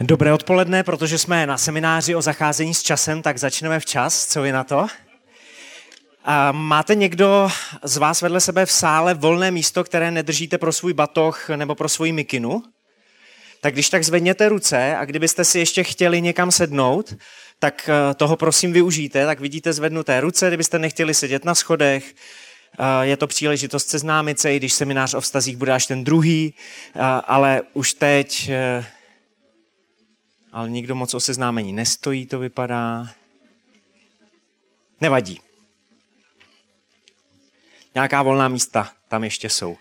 [0.00, 4.26] Dobré odpoledne, protože jsme na semináři o zacházení s časem, tak začneme včas.
[4.26, 4.86] Co vy na to?
[6.24, 7.48] A máte někdo
[7.82, 11.88] z vás vedle sebe v sále volné místo, které nedržíte pro svůj batoh nebo pro
[11.88, 12.62] svoji mikinu?
[13.60, 17.14] Tak když tak zvedněte ruce a kdybyste si ještě chtěli někam sednout,
[17.58, 22.14] tak eh, toho prosím využijte, tak vidíte zvednuté ruce, kdybyste nechtěli sedět na schodech,
[22.78, 26.54] eh, je to příležitost seznámit se, i když seminář o vztazích bude až ten druhý,
[26.54, 28.50] eh, ale už teď
[30.54, 33.06] ale nikdo moc o seznámení nestojí, to vypadá.
[35.00, 35.40] Nevadí.
[37.94, 39.76] Nějaká volná místa tam ještě jsou.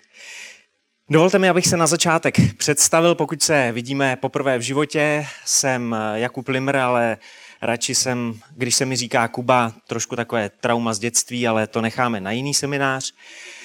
[1.10, 5.28] Dovolte mi, abych se na začátek představil, pokud se vidíme poprvé v životě.
[5.46, 7.18] Jsem Jakub Limr, ale
[7.62, 12.20] radši jsem, když se mi říká Kuba, trošku takové trauma z dětství, ale to necháme
[12.20, 13.14] na jiný seminář.
[13.14, 13.63] Eh,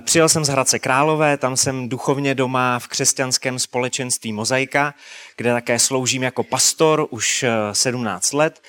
[0.00, 4.94] přijel jsem z Hradce Králové, tam jsem duchovně doma v křesťanském společenství Mozaika,
[5.36, 8.62] kde také sloužím jako pastor už 17 eh, let.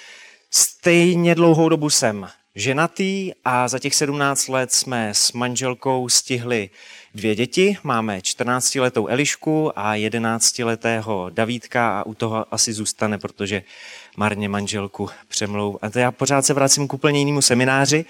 [0.51, 6.69] Stejně dlouhou dobu jsem ženatý a za těch 17 let jsme s manželkou stihli
[7.15, 7.77] dvě děti.
[7.83, 13.63] Máme 14-letou Elišku a 11-letého Davídka a u toho asi zůstane, protože
[14.17, 15.79] marně manželku přemlou.
[15.81, 18.05] A to já pořád se vracím k úplně jinému semináři.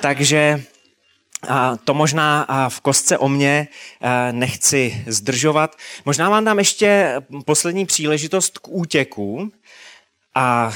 [0.00, 0.64] Takže
[1.48, 3.68] a to možná v kostce o mě
[4.32, 5.76] nechci zdržovat.
[6.04, 7.14] Možná vám dám ještě
[7.44, 9.50] poslední příležitost k útěku.
[10.34, 10.72] A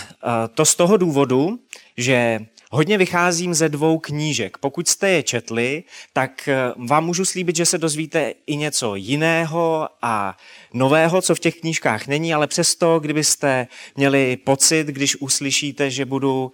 [0.54, 1.58] to z toho důvodu,
[1.96, 4.58] že hodně vycházím ze dvou knížek.
[4.58, 6.56] Pokud jste je četli, tak e,
[6.88, 10.36] vám můžu slíbit, že se dozvíte i něco jiného a
[10.72, 13.66] nového, co v těch knížkách není, ale přesto, kdybyste
[13.96, 16.52] měli pocit, když uslyšíte, že budu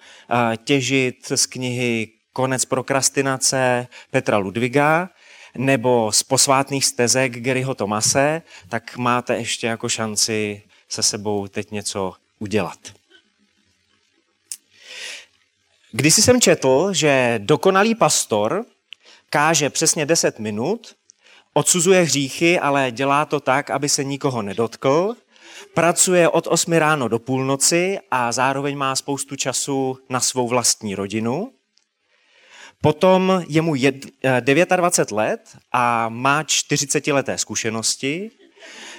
[0.64, 5.08] těžit z knihy Konec prokrastinace Petra Ludviga
[5.56, 12.12] nebo z posvátných stezek Garyho Tomase, tak máte ještě jako šanci se sebou teď něco
[12.38, 12.78] udělat.
[15.92, 18.64] Když jsem četl, že dokonalý pastor
[19.30, 20.96] káže přesně 10 minut,
[21.52, 25.14] odsuzuje hříchy, ale dělá to tak, aby se nikoho nedotkl,
[25.74, 31.52] pracuje od 8 ráno do půlnoci a zároveň má spoustu času na svou vlastní rodinu,
[32.84, 34.72] Potom je mu 29
[35.10, 35.40] eh, let
[35.72, 38.30] a má 40 leté zkušenosti.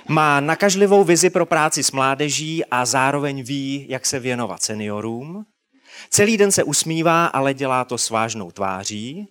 [0.07, 5.45] Má nakažlivou vizi pro práci s mládeží a zároveň ví, jak se věnovat seniorům.
[6.09, 9.27] Celý den se usmívá, ale dělá to s vážnou tváří.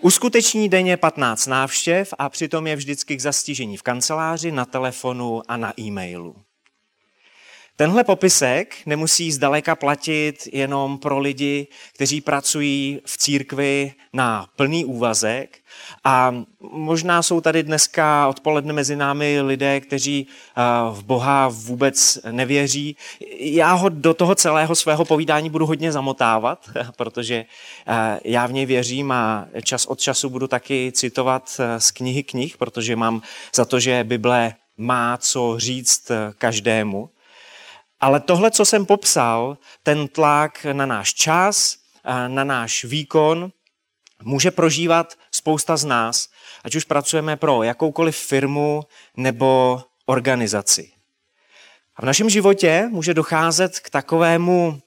[0.00, 5.56] Uskuteční denně 15 návštěv a přitom je vždycky k zastižení v kanceláři, na telefonu a
[5.56, 6.45] na e-mailu.
[7.78, 15.58] Tenhle popisek nemusí zdaleka platit jenom pro lidi, kteří pracují v církvi na plný úvazek.
[16.04, 20.26] A možná jsou tady dneska odpoledne mezi námi lidé, kteří
[20.92, 22.96] v Boha vůbec nevěří.
[23.40, 27.44] Já ho do toho celého svého povídání budu hodně zamotávat, protože
[28.24, 32.96] já v něj věřím a čas od času budu taky citovat z knihy knih, protože
[32.96, 33.22] mám
[33.54, 37.10] za to, že Bible má co říct každému.
[38.00, 41.76] Ale tohle, co jsem popsal, ten tlak na náš čas,
[42.28, 43.52] na náš výkon,
[44.22, 46.28] může prožívat spousta z nás,
[46.64, 48.82] ať už pracujeme pro jakoukoliv firmu
[49.16, 50.92] nebo organizaci.
[51.96, 54.80] A v našem životě může docházet k takovému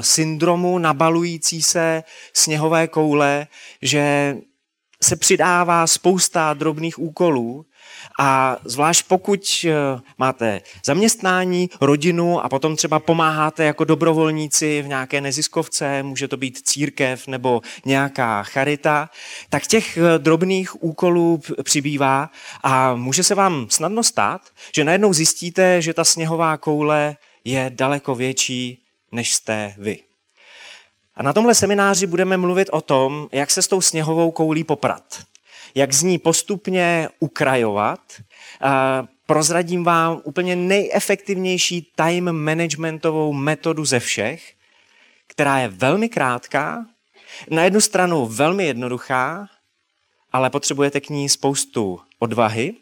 [0.00, 3.46] syndromu nabalující se sněhové koule,
[3.82, 4.36] že
[5.02, 7.66] se přidává spousta drobných úkolů
[8.20, 9.72] a zvlášť pokud eh,
[10.18, 16.58] máte zaměstnání, rodinu a potom třeba pomáháte jako dobrovolníci v nějaké neziskovce, může to být
[16.64, 19.10] církev nebo nějaká charita,
[19.48, 22.30] tak těch eh, drobných úkolů přibývá
[22.62, 24.40] a může se vám snadno stát,
[24.74, 29.98] že najednou zjistíte, že ta sněhová koule je daleko větší, než jste vy.
[31.14, 35.02] A na tomhle semináři budeme mluvit o tom, jak se s tou sněhovou koulí poprat
[35.74, 38.00] jak z ní postupně ukrajovat.
[39.26, 44.52] Prozradím vám úplně nejefektivnější time managementovou metodu ze všech,
[45.26, 46.86] která je velmi krátká,
[47.50, 49.46] na jednu stranu velmi jednoduchá,
[50.32, 52.74] ale potřebujete k ní spoustu odvahy.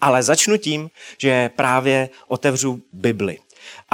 [0.00, 3.38] Ale začnu tím, že právě otevřu Bibli.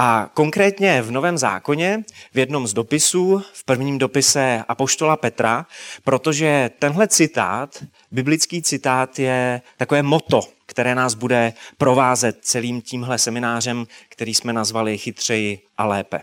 [0.03, 2.03] A konkrétně v Novém zákoně,
[2.33, 5.65] v jednom z dopisů, v prvním dopise Apoštola Petra,
[6.03, 13.87] protože tenhle citát, biblický citát je takové moto, které nás bude provázet celým tímhle seminářem,
[14.09, 16.19] který jsme nazvali Chytřeji a lépe.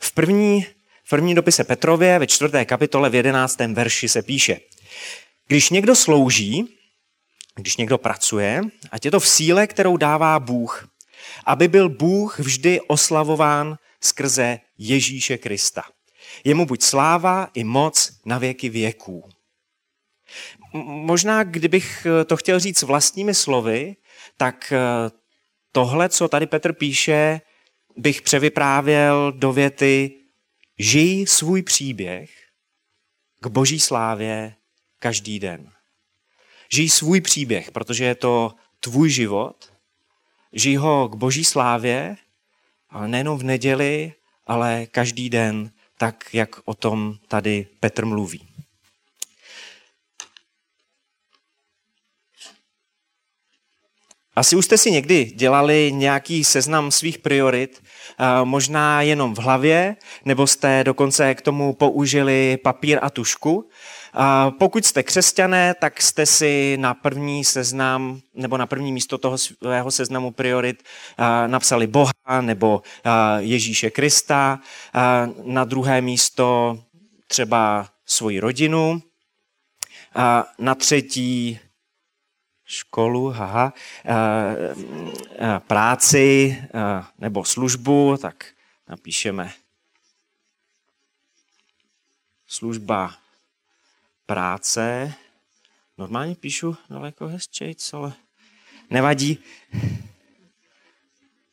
[0.00, 0.66] V první,
[1.04, 4.60] v první dopise Petrově ve čtvrté kapitole v jedenáctém verši se píše
[5.46, 6.76] Když někdo slouží,
[7.56, 10.88] když někdo pracuje, ať je to v síle, kterou dává Bůh,
[11.46, 15.82] aby byl Bůh vždy oslavován skrze Ježíše Krista.
[16.44, 19.28] Jemu buď sláva i moc na věky věků.
[20.86, 23.96] Možná, kdybych to chtěl říct vlastními slovy,
[24.36, 24.78] tak eh,
[25.72, 27.40] tohle, co tady Petr píše,
[27.96, 30.10] bych převyprávěl do věty
[30.78, 32.30] žij svůj příběh
[33.40, 34.54] k boží slávě
[34.98, 35.72] každý den.
[36.72, 39.73] Žij svůj příběh, protože je to tvůj život.
[40.56, 42.16] Žij ho k boží slávě,
[42.90, 44.12] ale nejenom v neděli,
[44.46, 48.53] ale každý den, tak jak o tom tady Petr mluví.
[54.36, 57.82] Asi už jste si někdy dělali nějaký seznam svých priorit,
[58.44, 63.68] možná jenom v hlavě, nebo jste dokonce k tomu použili papír a tušku.
[64.58, 69.90] Pokud jste křesťané, tak jste si na první seznam nebo na první místo toho svého
[69.90, 70.82] seznamu priorit
[71.46, 72.82] napsali Boha nebo
[73.38, 74.60] Ježíše Krista,
[75.44, 76.78] na druhé místo
[77.28, 79.02] třeba svoji rodinu,
[80.58, 81.58] na třetí
[82.64, 83.72] školu, haha,
[85.58, 86.56] práci
[87.18, 88.46] nebo službu, tak
[88.88, 89.52] napíšeme
[92.46, 93.14] služba
[94.26, 95.14] práce.
[95.98, 98.12] Normálně píšu daleko hezčejc, ale
[98.90, 99.38] nevadí.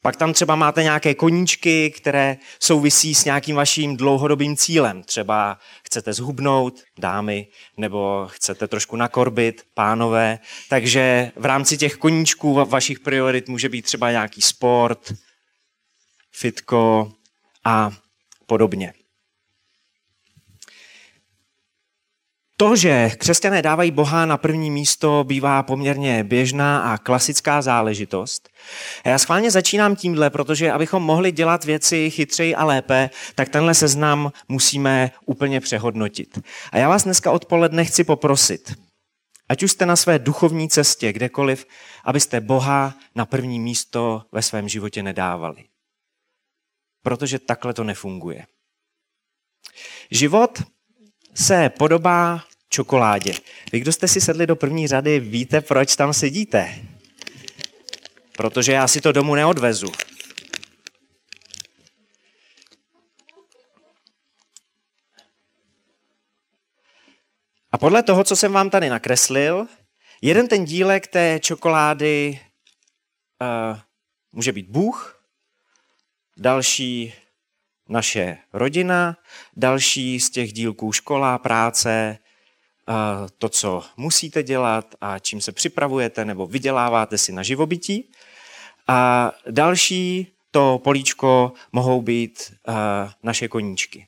[0.04, 5.04] Pak tam třeba máte nějaké koníčky, které souvisí s nějakým vaším dlouhodobým cílem.
[5.04, 10.40] Třeba chcete zhubnout, dámy, nebo chcete trošku nakorbit, pánové.
[10.70, 15.14] Takže v rámci těch koníčků vašich priorit může být třeba nějaký sport,
[16.32, 17.12] fitko
[17.66, 17.92] a
[18.46, 18.94] podobně.
[22.62, 28.50] To, že křesťané dávají Boha na první místo, bývá poměrně běžná a klasická záležitost.
[29.06, 34.32] Já schválně začínám tímhle, protože abychom mohli dělat věci chytřeji a lépe, tak tenhle seznam
[34.48, 36.40] musíme úplně přehodnotit.
[36.72, 38.74] A já vás dneska odpoledne chci poprosit,
[39.50, 41.66] ať už jste na své duchovní cestě, kdekoliv,
[42.06, 45.64] abyste Boha na první místo ve svém životě nedávali.
[47.04, 48.46] Protože takhle to nefunguje.
[50.12, 50.64] Život
[51.36, 52.42] se podobá
[52.72, 53.34] čokoládě.
[53.72, 56.76] Vy, kdo jste si sedli do první řady, víte, proč tam sedíte?
[58.38, 59.92] Protože já si to domů neodvezu.
[67.72, 69.68] A podle toho, co jsem vám tady nakreslil,
[70.22, 72.40] jeden ten dílek té čokolády
[73.42, 73.80] uh,
[74.32, 75.24] může být Bůh,
[76.38, 77.14] další
[77.90, 79.18] naše rodina,
[79.56, 82.18] další z těch dílků škola, práce,
[83.38, 88.12] to, co musíte dělat a čím se připravujete nebo vyděláváte si na živobytí.
[88.88, 92.54] A další to políčko mohou být
[93.24, 94.08] naše koníčky.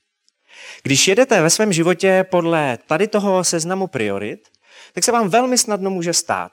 [0.83, 4.49] Když jedete ve svém životě podle tady toho seznamu priorit,
[4.93, 6.51] tak se vám velmi snadno může stát,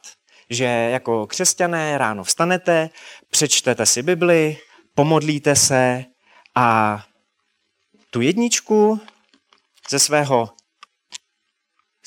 [0.51, 2.91] že jako křesťané ráno vstanete,
[3.31, 4.59] přečtete si Bibli,
[4.95, 6.05] pomodlíte se
[6.55, 7.01] a
[8.11, 9.01] tu jedničku
[9.91, 10.51] ze svého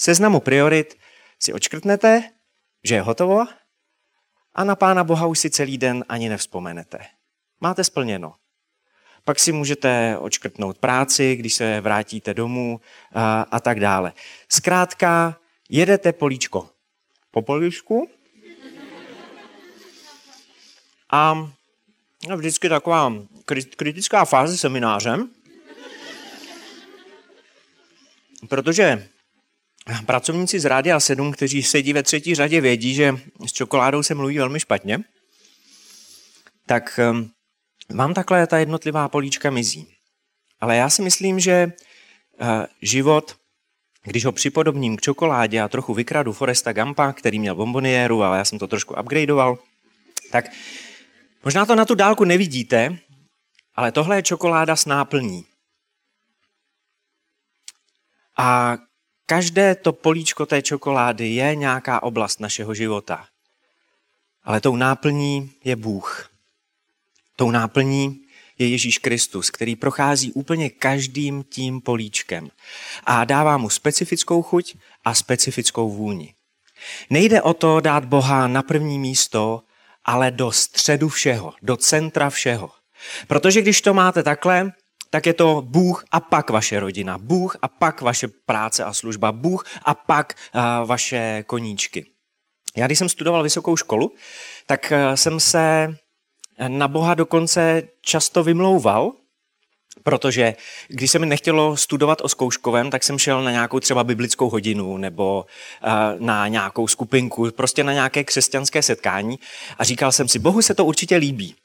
[0.03, 0.99] seznamu priorit
[1.39, 2.35] si očkrtnete,
[2.83, 3.47] že je hotovo
[4.55, 6.99] a na Pána Boha už si celý den ani nevzpomenete.
[7.61, 8.35] Máte splněno.
[9.23, 12.81] Pak si můžete očkrtnout práci, když se vrátíte domů
[13.13, 14.13] a, a tak dále.
[14.49, 16.69] Zkrátka, jedete políčko
[17.31, 18.09] po políčku
[21.11, 21.33] a
[22.29, 23.13] no, vždycky taková
[23.75, 25.29] kritická fáze seminářem,
[28.49, 29.09] protože
[30.05, 34.37] Pracovníci z Rádia 7, kteří sedí ve třetí řadě, vědí, že s čokoládou se mluví
[34.37, 34.99] velmi špatně.
[36.65, 37.29] Tak ehm,
[37.89, 39.87] vám takhle ta jednotlivá políčka mizí.
[40.59, 43.35] Ale já si myslím, že eh, život,
[44.03, 48.45] když ho připodobním k čokoládě a trochu vykradu Foresta Gampa, který měl bomboniéru, ale já
[48.45, 49.57] jsem to trošku upgradeoval,
[50.31, 50.45] tak
[51.43, 52.97] možná to na tu dálku nevidíte,
[53.75, 55.45] ale tohle je čokoláda s náplní.
[58.37, 58.77] A
[59.33, 63.25] Každé to políčko té čokolády je nějaká oblast našeho života.
[64.43, 66.29] Ale tou náplní je Bůh.
[67.35, 68.21] Tou náplní
[68.59, 72.49] je Ježíš Kristus, který prochází úplně každým tím políčkem
[73.03, 74.75] a dává mu specifickou chuť
[75.05, 76.33] a specifickou vůni.
[77.09, 79.61] Nejde o to dát Boha na první místo,
[80.05, 82.71] ale do středu všeho, do centra všeho.
[83.27, 84.71] Protože když to máte takhle,
[85.13, 89.31] tak je to Bůh a pak vaše rodina, Bůh a pak vaše práce a služba,
[89.31, 92.05] Bůh a pak uh, vaše koníčky.
[92.77, 94.11] Já když jsem studoval vysokou školu,
[94.65, 95.95] tak uh, jsem se
[96.67, 99.11] na Boha dokonce často vymlouval,
[100.03, 100.55] protože
[100.87, 104.97] když se mi nechtělo studovat o zkouškovém, tak jsem šel na nějakou třeba biblickou hodinu
[104.97, 105.45] nebo
[105.85, 109.39] uh, na nějakou skupinku, prostě na nějaké křesťanské setkání
[109.77, 111.55] a říkal jsem si, Bohu se to určitě líbí,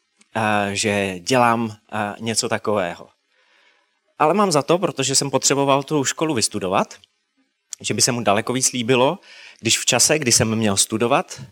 [0.72, 1.76] že dělám
[2.20, 3.17] něco takového.
[4.18, 6.94] Ale mám za to, protože jsem potřeboval tu školu vystudovat,
[7.80, 9.18] že by se mu daleko víc líbilo,
[9.60, 11.42] když v čase, kdy jsem měl studovat,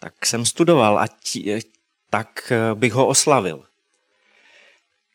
[0.00, 1.58] tak jsem studoval a tí,
[2.10, 3.64] tak bych ho oslavil.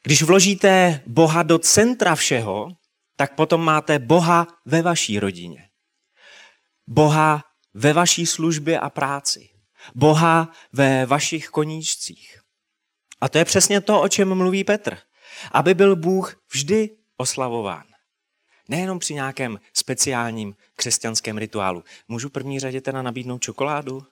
[0.03, 2.67] Když vložíte Boha do centra všeho,
[3.15, 5.69] tak potom máte Boha ve vaší rodině.
[6.87, 9.49] Boha ve vaší službě a práci.
[9.95, 12.39] Boha ve vašich koníčcích.
[13.21, 14.97] A to je přesně to, o čem mluví Petr.
[15.51, 16.89] Aby byl Bůh vždy
[17.19, 17.83] oslavován.
[18.67, 21.83] Nejenom při nějakém speciálním křesťanském rituálu.
[22.07, 24.03] Můžu první řadě teda nabídnout čokoládu?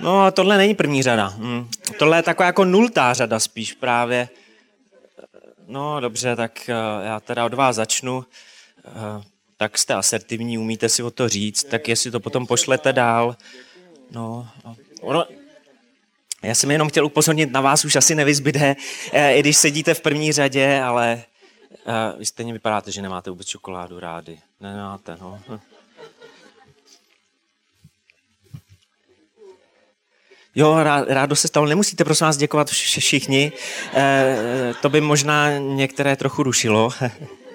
[0.00, 1.26] No tohle není první řada.
[1.26, 1.68] Hm.
[1.98, 4.28] Tohle je taková jako nultá řada spíš právě.
[5.66, 8.24] No dobře, tak eh, já teda od vás začnu.
[8.84, 9.22] Eh,
[9.56, 13.36] tak jste asertivní, umíte si o to říct, tak jestli to potom pošlete dál.
[14.10, 14.48] No,
[15.00, 15.26] ono,
[16.42, 18.76] já jsem jenom chtěl upozornit, na vás už asi nevyzbyde,
[19.12, 21.22] eh, i když sedíte v první řadě, ale
[22.18, 24.38] vy stejně vypadáte, že nemáte vůbec čokoládu rádi.
[24.60, 25.40] Nemáte, no.
[30.58, 30.76] Jo,
[31.08, 31.66] rádo se stalo.
[31.66, 33.52] Nemusíte prosím vás děkovat všichni.
[33.94, 36.90] E, to by možná některé trochu rušilo.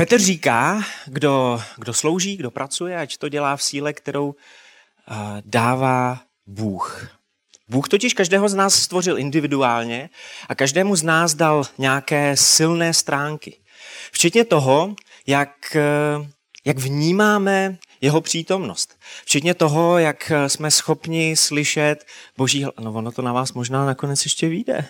[0.00, 4.34] Petr říká, kdo, kdo slouží, kdo pracuje, ať to dělá v síle, kterou
[5.44, 7.10] dává Bůh.
[7.68, 10.10] Bůh totiž každého z nás stvořil individuálně
[10.48, 13.60] a každému z nás dal nějaké silné stránky.
[14.12, 14.94] Včetně toho,
[15.26, 15.76] jak,
[16.64, 18.98] jak vnímáme jeho přítomnost.
[19.24, 22.74] Včetně toho, jak jsme schopni slyšet boží hlas.
[22.80, 24.84] No ono to na vás možná nakonec ještě vyjde.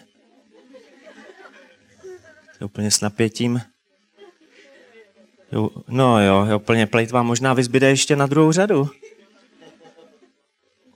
[2.61, 3.61] Úplně s napětím.
[5.89, 8.91] No jo, jo, plně plejt vám možná vyzbyde ještě na druhou řadu.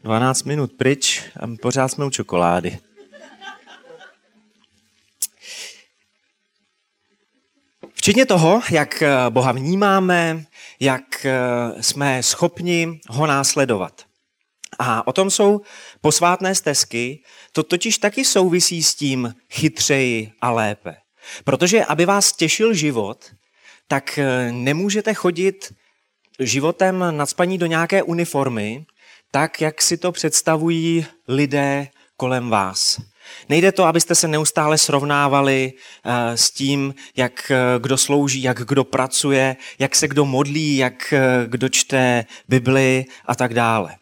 [0.03, 2.79] 12 minut pryč a pořád jsme u čokolády.
[7.95, 10.45] Včetně toho, jak Boha vnímáme,
[10.81, 11.33] jak eh,
[11.83, 14.03] jsme schopni ho následovat.
[14.79, 15.61] A o tom jsou
[16.01, 20.97] posvátné stezky, to totiž taky souvisí s tím chytřeji a lépe.
[21.45, 23.31] Protože aby vás těšil život,
[23.89, 25.73] tak eh, nemůžete chodit
[26.39, 28.87] životem nadspaní do nějaké uniformy,
[29.31, 33.01] tak, jak si to představují lidé kolem vás.
[33.49, 35.73] Nejde to, abyste se neustále srovnávali
[36.05, 41.15] eh, s tím, jak eh, kdo slouží, jak kdo pracuje, jak se kdo modlí, jak
[41.47, 43.97] kdo čte Bibli a tak dále.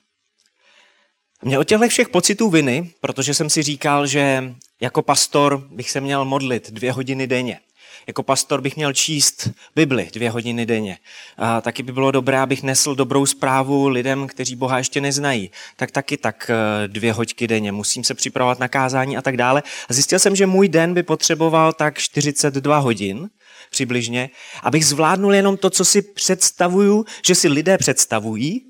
[1.44, 6.00] Mě od těchto všech pocitů viny, protože jsem si říkal, že jako pastor bych se
[6.00, 7.60] měl modlit dvě hodiny denně.
[8.06, 10.98] Jako pastor bych měl číst Bibli dvě hodiny denně.
[11.36, 15.50] A taky by bylo dobré, abych nesl dobrou zprávu lidem, kteří Boha ještě neznají.
[15.76, 17.72] Tak taky tak eh, dvě hoďky denně.
[17.72, 19.62] Musím se připravovat na kázání a tak dále.
[19.88, 23.30] A zjistil jsem, že můj den by potřeboval tak 42 hodin
[23.70, 24.30] přibližně,
[24.62, 28.60] abych zvládnul jenom to, co si představuju, že si lidé představují,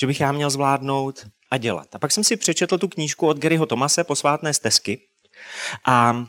[0.00, 1.94] že bych já měl zvládnout a dělat.
[1.94, 5.00] A pak jsem si přečetl tu knížku od Garyho Tomase, Posvátné stezky.
[5.86, 6.24] A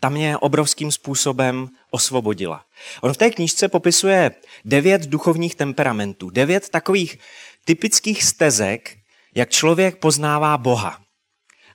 [0.00, 2.64] ta mě obrovským způsobem osvobodila.
[3.00, 4.30] On v té knížce popisuje
[4.64, 7.18] devět duchovních temperamentů, devět takových
[7.64, 8.96] typických stezek,
[9.34, 11.00] jak člověk poznává Boha.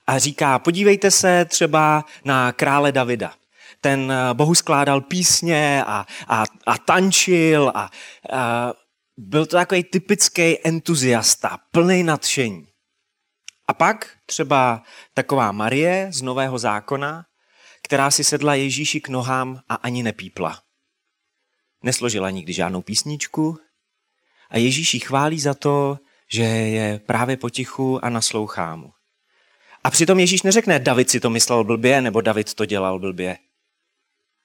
[0.08, 3.34] A říká, podívejte se třeba na krále Davida.
[3.82, 7.90] Ten eh, Bohu skládal písně a, a, a tančil a,
[8.32, 8.74] a
[9.18, 12.68] byl to takový typický entuziasta, plný nadšení.
[13.68, 14.82] A pak třeba
[15.14, 17.26] taková Marie z Nového zákona,
[17.86, 20.62] která si sedla Ježíši k nohám a ani nepípla.
[21.84, 23.60] Nesložila nikdy žádnou písničku
[24.50, 28.92] a Ježíši chválí za to, že je právě potichu a naslouchá mu.
[29.84, 33.38] A přitom Ježíš neřekne, David si to myslel blbě, nebo David to dělal blbě.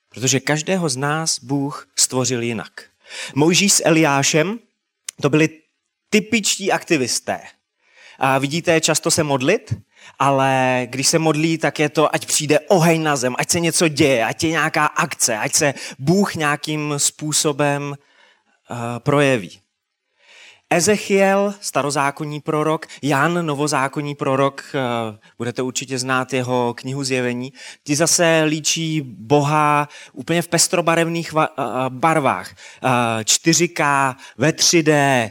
[0.09, 2.91] Protože každého z nás Bůh stvořil jinak.
[3.35, 4.59] Mojžíš s Eliášem
[5.23, 5.49] to byli
[6.11, 7.41] typičtí aktivisté.
[8.19, 9.75] A vidíte často se modlit
[10.19, 13.89] ale když se modlí, tak je to, ať přijde oheň na zem, ať se něco
[13.89, 19.61] děje, ať je nějaká akce, ať se Bůh nějakým způsobem uh, projeví.
[20.73, 27.53] Ezechiel, starozákonní prorok, Jan, novozákonní prorok, eh, budete určitě znát jeho knihu Zjevení,
[27.85, 31.47] ti zase líčí Boha úplně v pestrobarevných eh,
[31.89, 32.55] barvách.
[33.25, 35.31] 4K, ve 3D.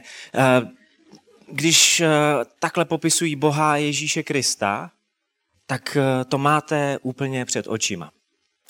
[1.52, 2.02] Když
[2.60, 4.92] takhle popisují Boha Ježíše Krista,
[5.68, 8.12] tak to máte úplně před očima.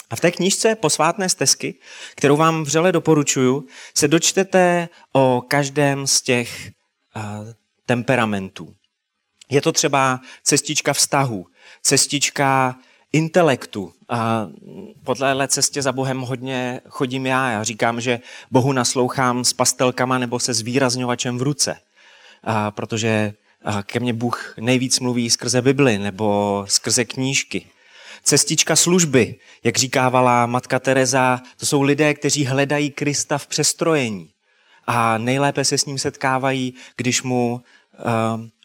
[0.09, 1.75] A v té knižce Posvátné stezky,
[2.15, 3.67] kterou vám vřele doporučuju,
[3.98, 6.71] se dočtete o každém z těch
[7.15, 7.24] uh,
[7.86, 8.75] temperamentů.
[9.50, 11.48] Je to třeba cestička vztahu,
[11.81, 12.75] cestička
[13.13, 13.93] intelektu.
[14.09, 14.48] A
[15.03, 17.51] po téhle cestě za Bohem hodně chodím já.
[17.51, 18.19] Já říkám, že
[18.51, 21.79] Bohu naslouchám s pastelkama nebo se zvýrazňovačem v ruce.
[22.43, 23.34] A protože
[23.84, 27.65] ke mně Bůh nejvíc mluví skrze Bibli nebo skrze knížky.
[28.24, 34.29] Cestička služby, jak říkávala matka Teresa, to jsou lidé, kteří hledají Krista v přestrojení
[34.88, 37.62] a nejlépe se s ním setkávají, když mu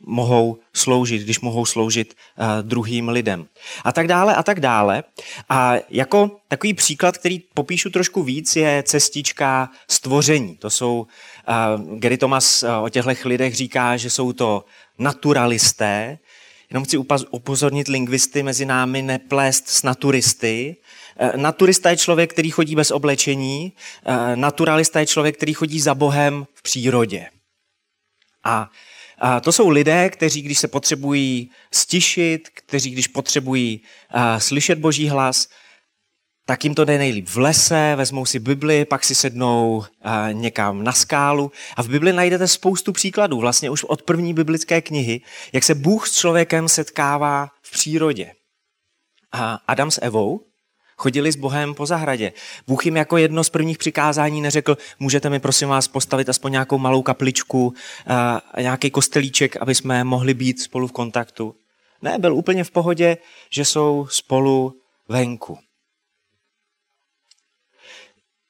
[0.06, 3.46] mohou sloužit, když mohou sloužit uh, druhým lidem.
[3.84, 5.04] A tak dále, a tak dále.
[5.48, 10.56] A jako takový příklad, který popíšu trošku víc, je cestička stvoření.
[10.56, 11.06] To jsou,
[11.48, 14.64] uh, Gary Thomas o těchto lidech říká, že jsou to
[14.98, 16.18] naturalisté,
[16.70, 16.98] Jenom chci
[17.30, 20.76] upozornit lingvisty mezi námi neplést s naturisty.
[21.16, 23.72] Eh, naturista je člověk, který chodí bez oblečení,
[24.04, 27.26] eh, naturalista je člověk, který chodí za Bohem v přírodě.
[28.44, 28.70] A
[29.26, 33.80] a to jsou lidé, kteří, když se potřebují stišit, kteří, když potřebují
[34.14, 35.48] uh, slyšet Boží hlas,
[36.46, 39.84] tak jim to jde nejlíp v lese, vezmou si Bibli, pak si sednou
[40.32, 45.20] někam na skálu a v Bibli najdete spoustu příkladů, vlastně už od první biblické knihy,
[45.52, 48.32] jak se Bůh s člověkem setkává v přírodě.
[49.32, 50.40] A Adam s Evou
[50.96, 52.32] chodili s Bohem po zahradě.
[52.66, 56.78] Bůh jim jako jedno z prvních přikázání neřekl, můžete mi prosím vás postavit aspoň nějakou
[56.78, 57.74] malou kapličku,
[58.06, 61.54] a nějaký kostelíček, aby jsme mohli být spolu v kontaktu.
[62.02, 63.16] Ne, byl úplně v pohodě,
[63.50, 64.72] že jsou spolu
[65.08, 65.58] venku.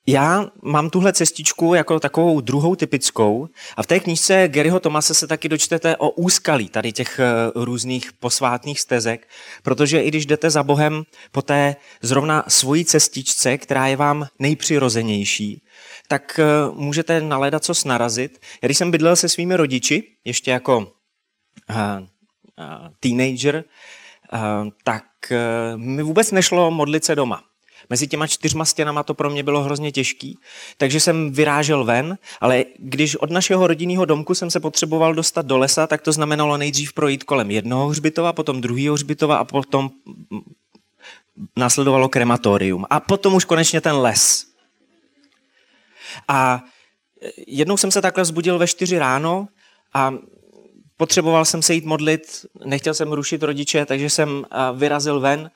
[0.07, 5.27] Já mám tuhle cestičku jako takovou druhou typickou a v té knížce Garyho Tomase se
[5.27, 9.29] taky dočtete o úskalí tady těch eh, různých posvátných stezek,
[9.63, 15.63] protože i když jdete za Bohem po té zrovna svojí cestičce, která je vám nejpřirozenější,
[16.09, 18.39] tak eh, můžete naledat co narazit.
[18.63, 20.87] Já když jsem bydlel se svými rodiči, ještě jako uh,
[21.77, 23.65] uh, teenager,
[24.33, 24.41] uh,
[24.85, 27.43] tak uh, mi vůbec nešlo modlit se doma.
[27.91, 30.39] Mezi těma čtyřma stěnama to pro mě bylo hrozně těžký,
[30.77, 35.59] takže jsem vyrážel ven, ale když od našeho rodinného domku jsem se potřeboval dostat do
[35.59, 39.91] lesa, tak to znamenalo nejdřív projít kolem jednoho hřbitova, potom druhého hřbitova a potom
[41.57, 42.87] následovalo krematorium.
[42.91, 44.47] A potom už konečně ten les.
[46.29, 46.65] A
[47.47, 49.49] jednou jsem se takhle vzbudil ve čtyři ráno
[49.95, 50.15] a
[50.97, 54.45] potřeboval jsem se jít modlit, nechtěl jsem rušit rodiče, takže jsem
[54.75, 55.51] vyrazil ven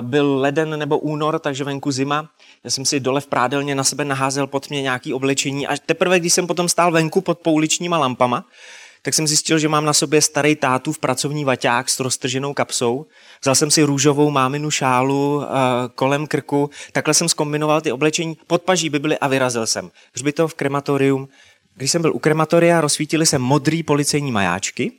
[0.00, 2.30] byl leden nebo únor, takže venku zima.
[2.64, 6.20] Já jsem si dole v prádelně na sebe naházel pod mě nějaký oblečení a teprve,
[6.20, 8.44] když jsem potom stál venku pod pouličníma lampama,
[9.02, 13.06] tak jsem zjistil, že mám na sobě starý tátu v pracovní vaťák s roztrženou kapsou.
[13.42, 15.44] Vzal jsem si růžovou máminu šálu uh,
[15.94, 19.90] kolem krku, takhle jsem skombinoval ty oblečení, podpaží Bibli a vyrazil jsem.
[20.14, 21.28] Hřbitov, krematorium.
[21.74, 24.92] Když jsem byl u krematoria, rozsvítili se modrý policejní majáčky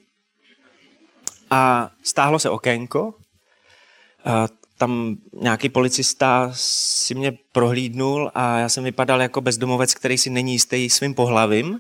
[1.50, 3.14] a stáhlo se okénko.
[4.82, 10.54] Tam nějaký policista si mě prohlídnul a já jsem vypadal jako bezdomovec, který si není
[10.54, 11.80] jistý svým pohlavím.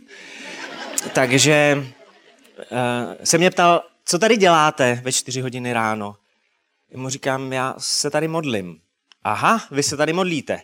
[1.13, 6.15] Takže uh, se mě ptal, co tady děláte ve čtyři hodiny ráno?
[6.91, 8.79] Já mu říkám, já se tady modlím.
[9.23, 10.61] Aha, vy se tady modlíte.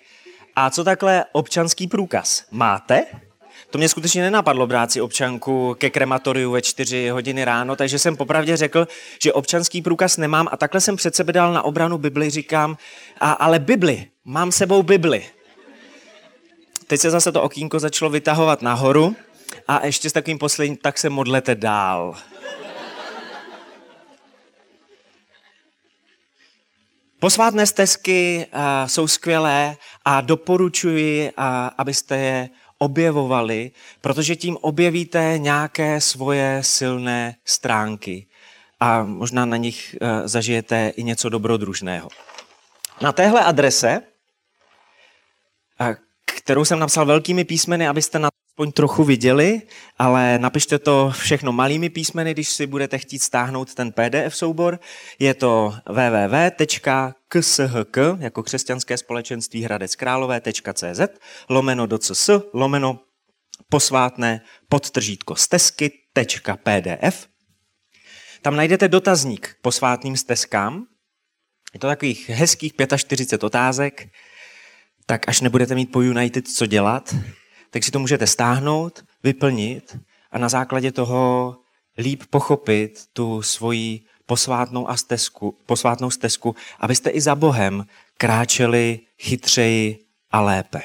[0.56, 2.46] A co takhle občanský průkaz?
[2.52, 3.06] Máte?
[3.70, 8.18] To mě skutečně nenapadlo brát si občanku ke krematoriu ve čtyři hodiny ráno, takže jsem
[8.18, 8.88] popravdě řekl,
[9.22, 12.78] že občanský průkaz nemám a takhle jsem před sebe dal na obranu Bibli, říkám,
[13.20, 15.26] a, ale Bibli, mám sebou Bibli.
[16.88, 19.16] Teď se zase to okýnko začalo vytahovat nahoru
[19.68, 22.16] a ještě s takovým posledním, tak se modlete dál.
[27.20, 31.46] Posvátné stezky uh, jsou skvělé a doporučuji, uh,
[31.78, 38.28] abyste je objevovali, protože tím objevíte nějaké svoje silné stránky
[38.80, 42.10] a možná na nich eh, zažijete i něco dobrodružného.
[43.02, 44.02] Na téhle adrese,
[45.82, 49.62] eh, kterou jsem napsal velkými písmeny, abyste na aspoň trochu viděli,
[49.98, 54.80] ale napište to všechno malými písmeny, když si budete chtít stáhnout ten PDF soubor.
[55.20, 61.02] Je to www.kshk, jako křesťanské společenství Hradec Králové.cz,
[61.50, 63.00] lomeno docs, lomeno
[63.70, 67.28] posvátné podtržítko stezky.pdf.
[68.42, 70.86] Tam najdete dotazník k posvátným stezkám.
[71.74, 74.08] Je to takových hezkých 45 otázek,
[75.06, 77.16] tak až nebudete mít po United co dělat,
[77.78, 79.98] tak si to můžete stáhnout, vyplnit
[80.32, 81.56] a na základě toho
[81.98, 87.86] líp pochopit tu svoji posvátnou, a stezku, posvátnou stezku, abyste i za Bohem
[88.18, 90.00] kráčeli chytřeji
[90.32, 90.82] a lépe.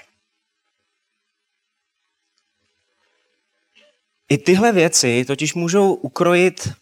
[4.29, 6.73] I tyhle věci totiž můžou ukrojit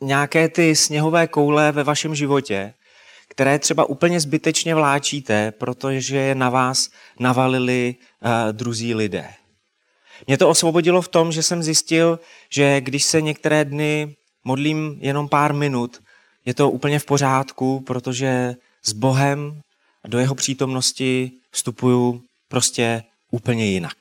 [0.00, 2.74] nějaké ty sněhové koule ve vašem životě,
[3.28, 9.39] které třeba úplně zbytečně vláčíte, protože je na vás navalili uh, druzí lidé.
[10.26, 15.28] Mě to osvobodilo v tom, že jsem zjistil, že když se některé dny modlím jenom
[15.28, 16.02] pár minut,
[16.46, 19.60] je to úplně v pořádku, protože s Bohem
[20.08, 23.96] do jeho přítomnosti vstupuju prostě úplně jinak.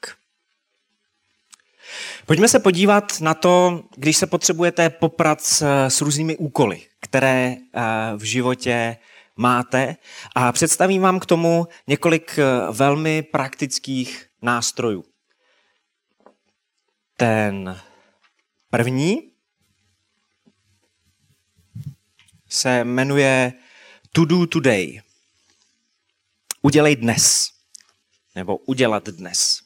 [2.25, 7.81] Pojďme se podívat na to, když se potřebujete poprat s, s různými úkoly, které eh,
[8.15, 8.97] v životě
[9.35, 9.95] máte
[10.35, 15.03] a představím vám k tomu několik eh, velmi praktických nástrojů.
[17.19, 17.81] Ten
[18.69, 19.31] první
[22.49, 23.53] se jmenuje
[24.11, 25.01] To Do Today.
[26.61, 27.51] Udělej dnes.
[28.35, 29.61] Nebo udělat dnes.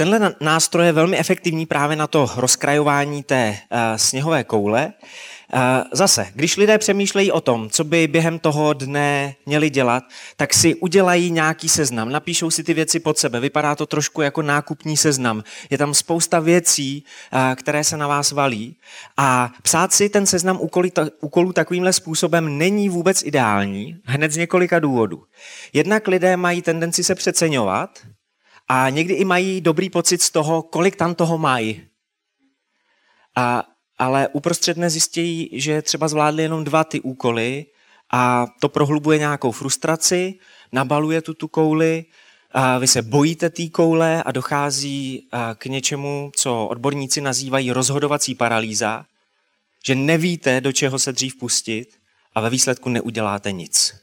[0.00, 4.92] Tenhle nástroj je velmi efektivní právě na to rozkrajování té uh, sněhové koule.
[5.54, 5.60] Uh,
[5.92, 10.04] zase, když lidé přemýšlejí o tom, co by během toho dne měli dělat,
[10.36, 13.40] tak si udělají nějaký seznam, napíšou si ty věci pod sebe.
[13.40, 15.44] Vypadá to trošku jako nákupní seznam.
[15.70, 18.76] Je tam spousta věcí, uh, které se na vás valí.
[19.16, 20.58] A psát si ten seznam
[21.20, 25.22] úkolů takovýmhle způsobem není vůbec ideální, hned z několika důvodů.
[25.72, 27.90] Jednak lidé mají tendenci se přeceňovat,
[28.72, 31.82] a někdy i mají dobrý pocit z toho, kolik tam toho mají.
[33.36, 33.64] A,
[33.98, 37.66] ale uprostřed nezjistějí, že třeba zvládli jenom dva ty úkoly
[38.12, 40.38] a to prohlubuje nějakou frustraci,
[40.72, 42.04] nabaluje tu tu kouli,
[42.52, 49.06] a vy se bojíte té koule a dochází k něčemu, co odborníci nazývají rozhodovací paralýza,
[49.86, 51.98] že nevíte, do čeho se dřív pustit
[52.34, 53.99] a ve výsledku neuděláte nic.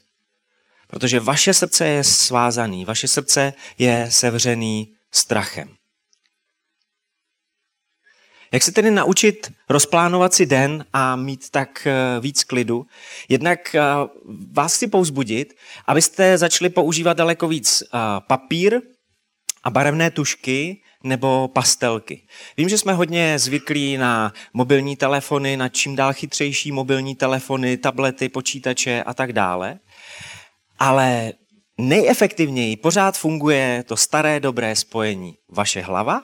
[0.88, 5.78] Protože vaše srdce je svázaný, vaše srdce je sevřený strachem.
[8.52, 12.86] Jak se tedy naučit rozplánovat si den a mít tak eh, víc klidu?
[13.28, 13.82] Jednak eh,
[14.52, 15.54] vás chci pouzbudit,
[15.86, 18.80] abyste začali používat daleko víc eh, papír
[19.64, 22.22] a barevné tušky nebo pastelky.
[22.56, 28.28] Vím, že jsme hodně zvyklí na mobilní telefony, na čím dál chytřejší mobilní telefony, tablety,
[28.28, 29.78] počítače a tak dále.
[30.78, 31.32] Ale
[31.78, 35.34] nejefektivněji pořád funguje to staré dobré spojení.
[35.48, 36.22] Vaše hlava,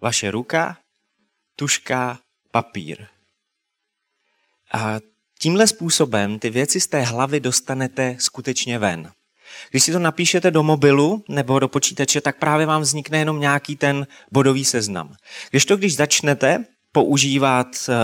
[0.00, 0.76] vaše ruka,
[1.56, 2.18] tuška,
[2.50, 3.06] papír.
[4.72, 5.00] A
[5.38, 9.12] tímhle způsobem ty věci z té hlavy dostanete skutečně ven.
[9.70, 13.76] Když si to napíšete do mobilu nebo do počítače, tak právě vám vznikne jenom nějaký
[13.76, 15.14] ten bodový seznam.
[15.50, 17.94] Když to, když začnete používat uh,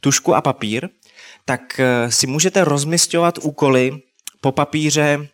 [0.00, 0.88] tušku a papír,
[1.44, 4.02] tak uh, si můžete rozmistovat úkoly
[4.40, 5.28] po papíře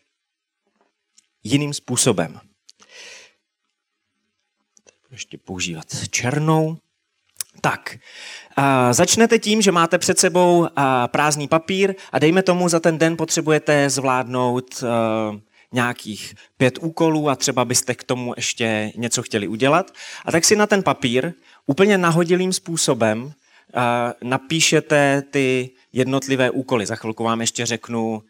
[1.45, 2.41] jiným způsobem.
[5.11, 6.77] Ještě používat černou.
[7.61, 7.97] Tak,
[8.57, 10.69] a začnete tím, že máte před sebou
[11.07, 14.85] prázdný papír a dejme tomu, za ten den potřebujete zvládnout
[15.73, 19.91] nějakých pět úkolů a třeba byste k tomu ještě něco chtěli udělat.
[20.25, 21.33] A tak si na ten papír
[21.67, 23.33] úplně nahodilým způsobem
[24.23, 26.87] napíšete ty jednotlivé úkoly.
[26.87, 28.23] Za chvilku vám ještě řeknu,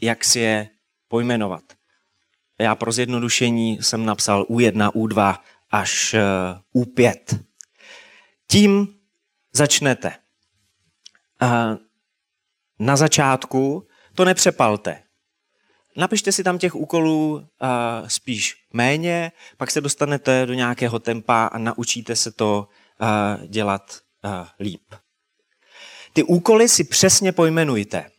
[0.00, 0.68] jak si je
[1.08, 1.62] pojmenovat.
[2.58, 5.38] Já pro zjednodušení jsem napsal U1, U2
[5.70, 6.14] až
[6.74, 7.44] U5.
[8.46, 8.94] Tím
[9.52, 10.12] začnete.
[12.78, 15.02] Na začátku to nepřepalte.
[15.96, 17.48] Napište si tam těch úkolů
[18.06, 22.68] spíš méně, pak se dostanete do nějakého tempa a naučíte se to
[23.46, 24.00] dělat
[24.60, 24.94] líp.
[26.12, 28.10] Ty úkoly si přesně pojmenujte.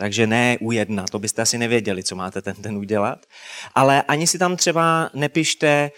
[0.00, 3.26] Takže ne u jedna, to byste asi nevěděli, co máte ten den udělat.
[3.74, 5.90] Ale ani si tam třeba nepište,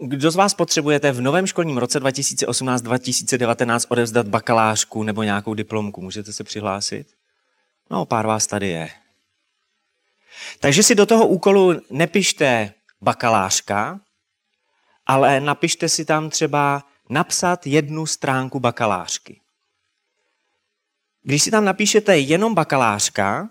[0.00, 6.02] kdo z vás potřebujete v novém školním roce 2018-2019 odevzdat bakalářku nebo nějakou diplomku?
[6.02, 7.06] Můžete se přihlásit?
[7.90, 8.88] No, pár vás tady je.
[10.60, 14.00] Takže si do toho úkolu nepište bakalářka,
[15.06, 19.40] ale napište si tam třeba napsat jednu stránku bakalářky.
[21.22, 23.48] Když si tam napíšete jenom bakalářka,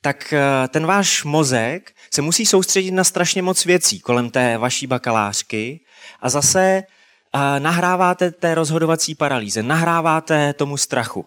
[0.00, 4.86] tak eh, ten váš mozek se musí soustředit na strašně moc věcí kolem té vaší
[4.86, 5.84] bakalářky
[6.20, 11.26] a zase eh, nahráváte té rozhodovací paralýze, nahráváte tomu strachu.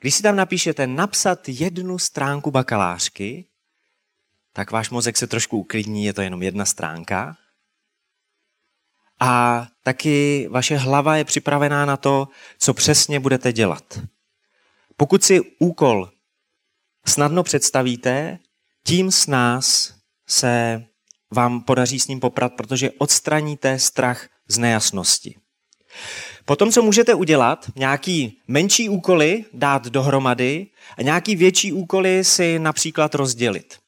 [0.00, 3.46] Když si tam napíšete napsat jednu stránku bakalářky,
[4.52, 7.36] tak váš mozek se trošku uklidní, je to jenom jedna stránka.
[9.20, 14.00] A taky vaše hlava je připravená na to, co přesně budete dělat.
[14.96, 16.10] Pokud si úkol
[17.06, 18.38] snadno představíte,
[18.86, 19.94] tím s nás
[20.28, 20.84] se
[21.30, 25.36] vám podaří s ním poprat, protože odstraníte strach z nejasnosti.
[26.44, 30.66] Potom, co můžete udělat, nějaký menší úkoly dát dohromady
[30.98, 33.83] a nějaký větší úkoly si například rozdělit.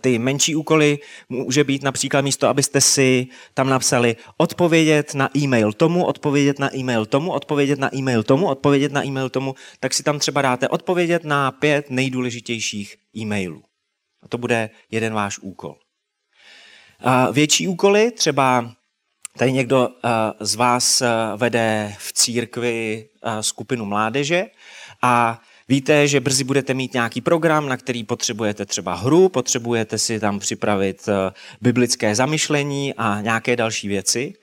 [0.00, 6.04] Ty menší úkoly může být například místo, abyste si tam napsali odpovědět na e-mail tomu,
[6.04, 10.18] odpovědět na e-mail tomu, odpovědět na e-mail tomu, odpovědět na e-mail tomu, tak si tam
[10.18, 13.62] třeba dáte odpovědět na pět nejdůležitějších e-mailů.
[14.22, 15.76] A to bude jeden váš úkol.
[17.00, 18.74] A větší úkoly, třeba
[19.38, 19.88] tady někdo
[20.40, 21.02] z vás
[21.36, 23.08] vede v církvi
[23.40, 24.46] skupinu mládeže
[25.02, 30.20] a Víte, že brzy budete mít nějaký program, na který potřebujete třeba hru, potřebujete si
[30.20, 34.34] tam připravit eh, biblické zamyšlení a nějaké další věci.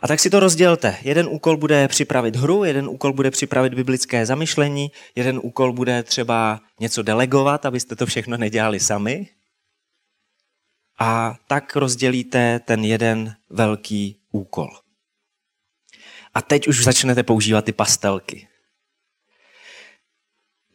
[0.00, 0.96] A tak si to rozdělte.
[1.02, 6.60] Jeden úkol bude připravit hru, jeden úkol bude připravit biblické zamyšlení, jeden úkol bude třeba
[6.80, 9.28] něco delegovat, abyste to všechno nedělali sami.
[10.98, 14.68] A tak rozdělíte ten jeden velký úkol.
[16.34, 18.49] A teď už začnete používat ty pastelky.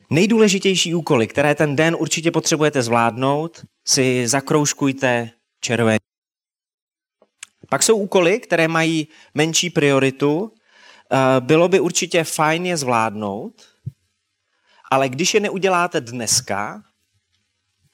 [0.10, 6.00] Nejdůležitější úkoly, které ten den určitě potřebujete zvládnout, si zakroužkujte červeně.
[7.70, 10.52] Pak jsou úkoly, které mají menší prioritu.
[11.12, 13.68] Eh, bylo by určitě fajn je zvládnout,
[14.92, 16.84] ale když je neuděláte dneska,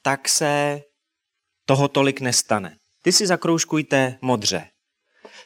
[0.02, 0.82] tak se
[1.64, 2.76] toho tolik nestane.
[3.02, 4.71] Ty si zakroužkujte modře.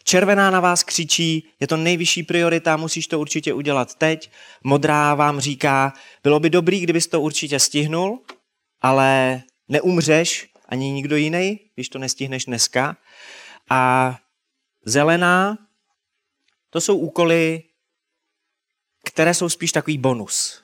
[0.09, 4.31] Červená na vás křičí, je to nejvyšší priorita, musíš to určitě udělat teď.
[4.65, 5.93] Modrá vám říká,
[6.23, 8.23] bylo by dobrý, kdybys to určitě stihnul,
[8.81, 12.97] ale neumřeš ani nikdo jiný, když to nestihneš dneska.
[13.71, 14.15] A
[14.85, 15.59] zelená,
[16.71, 17.63] to jsou úkoly,
[19.05, 20.63] které jsou spíš takový bonus.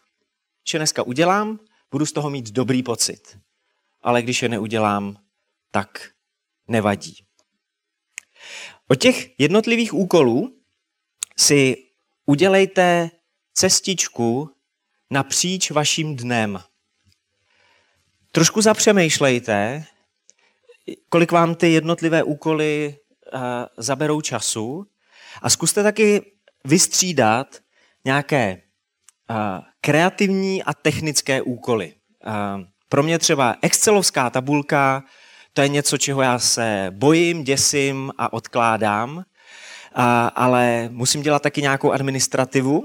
[0.63, 3.39] Když je dneska udělám, budu z toho mít dobrý pocit.
[4.03, 5.17] Ale když je neudělám,
[5.71, 6.11] tak
[6.69, 7.17] nevadí.
[8.93, 10.57] Od těch jednotlivých úkolů
[11.37, 11.77] si
[12.27, 13.11] udělejte
[13.55, 14.51] cestičku
[15.11, 16.61] napříč vaším dnem.
[18.33, 19.85] Trošku zapřemýšlejte,
[21.09, 22.97] kolik vám ty jednotlivé úkoly
[23.35, 23.41] uh,
[23.77, 24.87] zaberou času
[25.43, 26.33] a zkuste taky
[26.65, 27.57] vystřídat
[28.05, 28.63] nějaké
[29.31, 29.37] uh,
[29.81, 31.95] kreativní a technické úkoly.
[32.27, 32.33] Uh,
[32.89, 35.05] pro mě třeba Excelovská tabulka
[35.53, 39.25] to je něco, čeho já se bojím, děsím a odkládám,
[39.95, 42.85] a, ale musím dělat taky nějakou administrativu,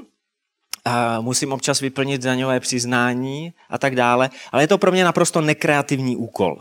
[0.86, 5.42] a musím občas vyplnit daňové přiznání a tak dále, ale je to pro mě naprosto
[5.42, 6.58] nekreativní úkol.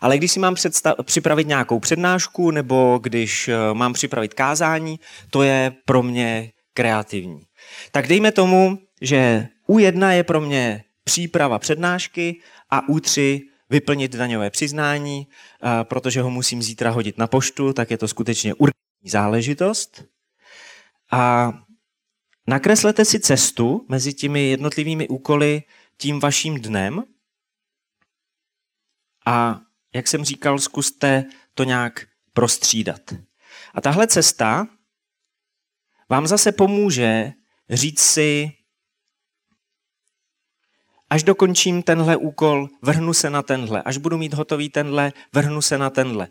[0.00, 0.54] Ale když si mám
[1.02, 5.00] připravit nějakou přednášku nebo když uh, mám připravit kázání,
[5.30, 7.40] to je pro mě kreativní.
[7.90, 13.40] Tak dejme tomu, že U1 je pro mě příprava přednášky a U3
[13.72, 15.26] vyplnit daňové přiznání,
[15.82, 20.04] protože ho musím zítra hodit na poštu, tak je to skutečně urgentní záležitost.
[21.12, 21.52] A
[22.46, 25.62] nakreslete si cestu mezi těmi jednotlivými úkoly
[25.96, 27.04] tím vaším dnem
[29.26, 29.60] a,
[29.94, 33.00] jak jsem říkal, zkuste to nějak prostřídat.
[33.74, 34.68] A tahle cesta
[36.08, 37.32] vám zase pomůže
[37.70, 38.52] říct si,
[41.12, 43.82] Až dokončím tenhle úkol, vrhnu se na tenhle.
[43.82, 46.28] Až budu mít hotový tenhle, vrhnu se na tenhle.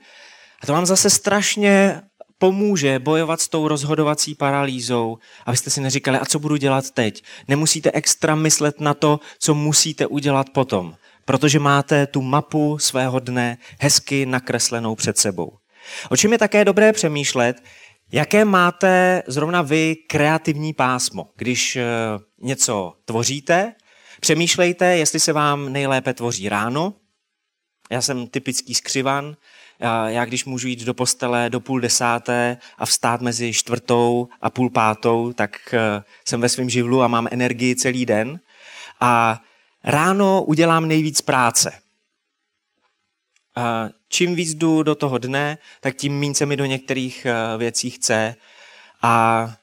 [0.64, 2.02] A to vám zase strašně
[2.38, 7.24] pomůže bojovat s tou rozhodovací paralýzou, abyste si neříkali, a co budu dělat teď.
[7.48, 10.94] Nemusíte extra myslet na to, co musíte udělat potom,
[11.26, 15.52] protože máte tu mapu svého dne hezky nakreslenou před sebou.
[16.10, 17.64] O čem je také dobré přemýšlet,
[18.12, 21.86] jaké máte zrovna vy kreativní pásmo, když eh,
[22.40, 23.74] něco tvoříte
[24.22, 26.94] Přemýšlejte, jestli se vám nejlépe tvoří ráno.
[27.92, 29.36] Já jsem typický skřivan.
[30.08, 34.70] Já když můžu jít do postele do půl desáté a vstát mezi čtvrtou a půl
[34.70, 38.40] pátou, tak eh, jsem ve svém živlu a mám energii celý den.
[39.00, 39.42] A
[39.84, 41.82] ráno udělám nejvíc práce.
[43.56, 47.58] A čím víc jdu do toho dne, tak tím méně se mi do některých eh,
[47.58, 48.36] věcí chce.
[49.02, 49.56] A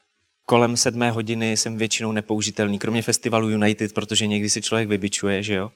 [0.49, 5.53] kolem sedmé hodiny jsem většinou nepoužitelný, kromě festivalu United, protože někdy si člověk vybičuje, že
[5.53, 5.71] jo.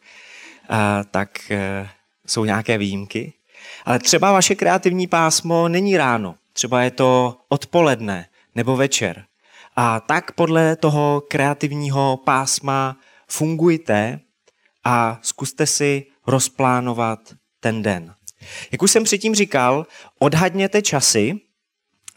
[1.12, 1.90] tak e,
[2.28, 3.34] jsou nějaké výjimky.
[3.86, 9.26] Ale třeba vaše kreativní pásmo není ráno, třeba je to odpoledne nebo večer.
[9.76, 14.20] A tak podle toho kreativního pásma fungujte
[14.84, 17.20] a zkuste si rozplánovat
[17.60, 18.14] ten den.
[18.72, 19.86] Jak už jsem předtím říkal,
[20.20, 21.40] odhadněte časy,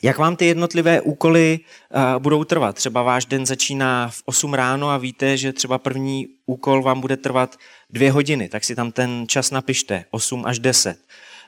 [0.07, 2.77] jak vám ty jednotlivé úkoly uh, budou trvat?
[2.77, 7.16] Třeba váš den začíná v 8 ráno a víte, že třeba první úkol vám bude
[7.16, 7.57] trvat
[7.90, 10.99] dvě hodiny, tak si tam ten čas napište, 8 až 10.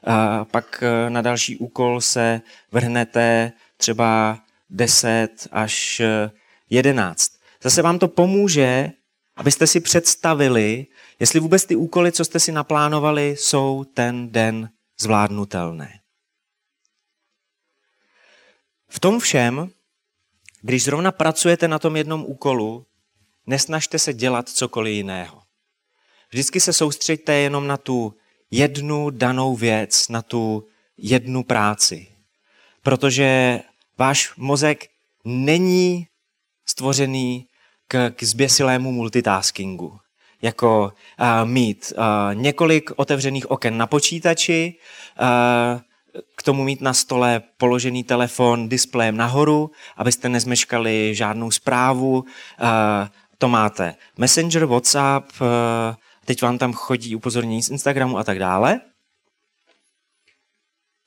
[0.06, 2.40] Uh, pak uh, na další úkol se
[2.72, 4.38] vrhnete třeba
[4.70, 6.02] 10 až
[6.70, 7.32] 11.
[7.62, 8.90] Zase vám to pomůže,
[9.36, 10.86] abyste si představili,
[11.20, 14.68] jestli vůbec ty úkoly, co jste si naplánovali, jsou ten den
[15.00, 15.97] zvládnutelné.
[18.88, 19.70] V tom všem,
[20.62, 22.86] když zrovna pracujete na tom jednom úkolu,
[23.46, 25.42] nesnažte se dělat cokoliv jiného.
[26.30, 28.14] Vždycky se soustřeďte jenom na tu
[28.50, 32.06] jednu danou věc, na tu jednu práci.
[32.82, 33.60] Protože
[33.98, 34.86] váš mozek
[35.24, 36.06] není
[36.66, 37.46] stvořený
[37.88, 39.98] k, k zběsilému multitaskingu.
[40.42, 44.74] Jako uh, mít uh, několik otevřených oken na počítači,
[45.20, 45.80] uh,
[46.36, 52.24] k tomu mít na stole položený telefon displejem nahoru, abyste nezmeškali žádnou zprávu.
[53.38, 55.32] To máte Messenger, WhatsApp,
[56.24, 58.80] teď vám tam chodí upozornění z Instagramu a tak dále.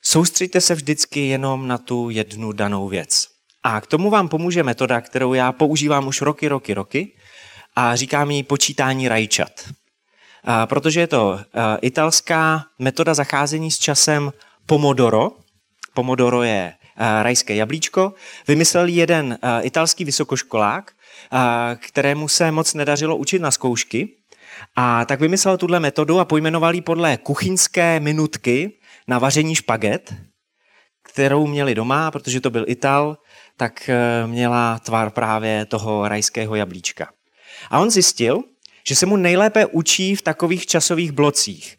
[0.02, 3.28] Soustřeďte se vždycky jenom na tu jednu danou věc.
[3.62, 7.16] A k tomu vám pomůže metoda, kterou já používám už roky, roky, roky
[7.76, 9.68] a říkám jí počítání rajčat.
[10.64, 11.40] Protože je to
[11.80, 14.32] italská metoda zacházení s časem
[14.72, 15.30] Pomodoro.
[15.94, 18.14] Pomodoro je uh, rajské jablíčko.
[18.48, 20.92] Vymyslel jeden uh, italský vysokoškolák,
[21.32, 21.38] uh,
[21.76, 24.08] kterému se moc nedařilo učit na zkoušky.
[24.76, 28.72] A tak vymyslel tuhle metodu a pojmenoval ji podle kuchyňské minutky
[29.08, 30.14] na vaření špaget,
[31.02, 33.16] kterou měli doma, protože to byl Ital,
[33.56, 33.90] tak
[34.26, 37.08] měla tvar právě toho rajského jablíčka.
[37.70, 38.40] A on zjistil,
[38.86, 41.76] že se mu nejlépe učí v takových časových blocích.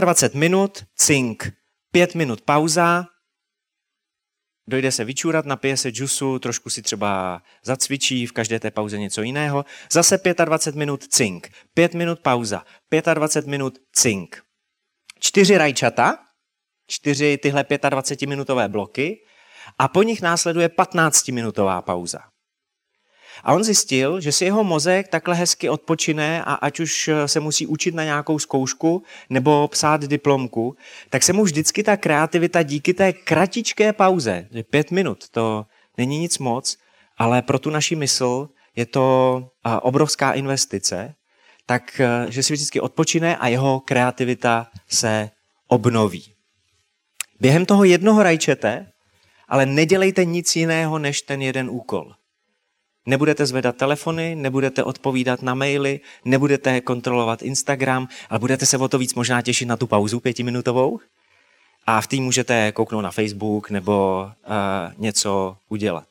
[0.00, 1.59] 25 minut, cink,
[1.92, 3.06] pět minut pauza,
[4.66, 9.22] dojde se vyčůrat, napije se džusu, trošku si třeba zacvičí, v každé té pauze něco
[9.22, 9.64] jiného.
[9.92, 12.64] Zase 25 minut cink, 5 minut pauza,
[13.14, 14.42] 25 minut cink.
[15.20, 16.18] Čtyři rajčata,
[16.86, 19.24] čtyři tyhle 25-minutové bloky
[19.78, 22.18] a po nich následuje 15-minutová pauza.
[23.44, 27.66] A on zjistil, že si jeho mozek takhle hezky odpočine a ať už se musí
[27.66, 30.76] učit na nějakou zkoušku nebo psát diplomku,
[31.10, 35.66] tak se mu vždycky ta kreativita díky té kratičké pauze, že pět minut, to
[35.98, 36.78] není nic moc,
[37.18, 39.48] ale pro tu naši mysl je to
[39.82, 41.14] obrovská investice,
[41.66, 45.30] tak že si vždycky odpočine a jeho kreativita se
[45.68, 46.34] obnoví.
[47.40, 48.86] Během toho jednoho rajčete,
[49.48, 52.12] ale nedělejte nic jiného než ten jeden úkol.
[53.06, 58.98] Nebudete zvedat telefony, nebudete odpovídat na maily, nebudete kontrolovat Instagram, ale budete se o to
[58.98, 61.00] víc možná těšit na tu pauzu pětiminutovou
[61.86, 66.08] a v tým můžete kouknout na Facebook nebo uh, něco udělat.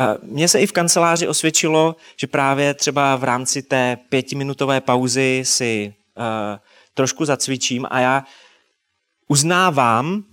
[0.00, 5.42] Uh, mně se i v kanceláři osvědčilo, že právě třeba v rámci té pětiminutové pauzy
[5.44, 6.24] si uh,
[6.94, 8.24] trošku zacvičím a já
[9.28, 10.24] uznávám,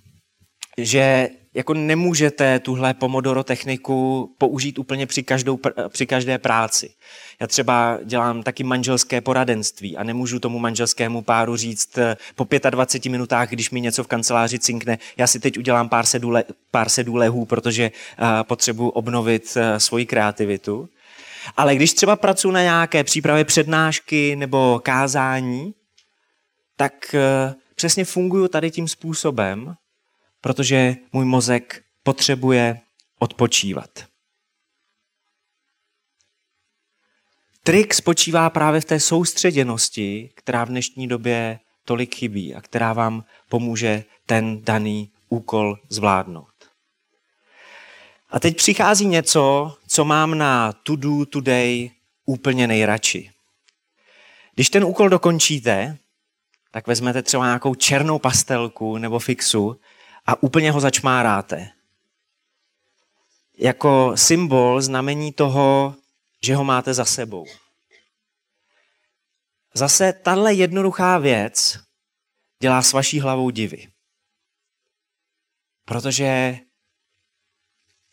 [0.77, 6.89] že jako nemůžete tuhle Pomodoro techniku použít úplně při, každou, při každé práci.
[7.41, 13.11] Já třeba dělám taky manželské poradenství a nemůžu tomu manželskému páru říct eh, po 25
[13.11, 16.33] minutách, když mi něco v kanceláři cinkne, já si teď udělám pár sedů,
[16.71, 20.89] pár sedů lehů, protože uh, potřebuji obnovit uh, svoji kreativitu.
[21.57, 25.73] Ale když třeba pracuji na nějaké přípravě přednášky nebo kázání,
[26.77, 27.15] tak
[27.75, 29.75] přesně funguju tady tím způsobem,
[30.45, 32.81] protože můj mozek potřebuje
[33.19, 33.89] odpočívat.
[37.63, 43.23] Trik spočívá právě v té soustředěnosti, která v dnešní době tolik chybí a která vám
[43.49, 46.69] pomůže ten daný úkol zvládnout.
[48.29, 51.91] A teď přichází něco, co mám na to do today
[52.25, 53.31] úplně nejradši.
[54.55, 55.97] Když ten úkol dokončíte,
[56.71, 59.79] tak vezmete třeba nějakou černou pastelku nebo fixu
[60.25, 61.71] a úplně ho začmáráte.
[63.57, 65.95] Jako symbol znamení toho,
[66.43, 67.45] že ho máte za sebou.
[69.73, 71.79] Zase tahle jednoduchá věc
[72.59, 73.87] dělá s vaší hlavou divy.
[75.85, 76.59] Protože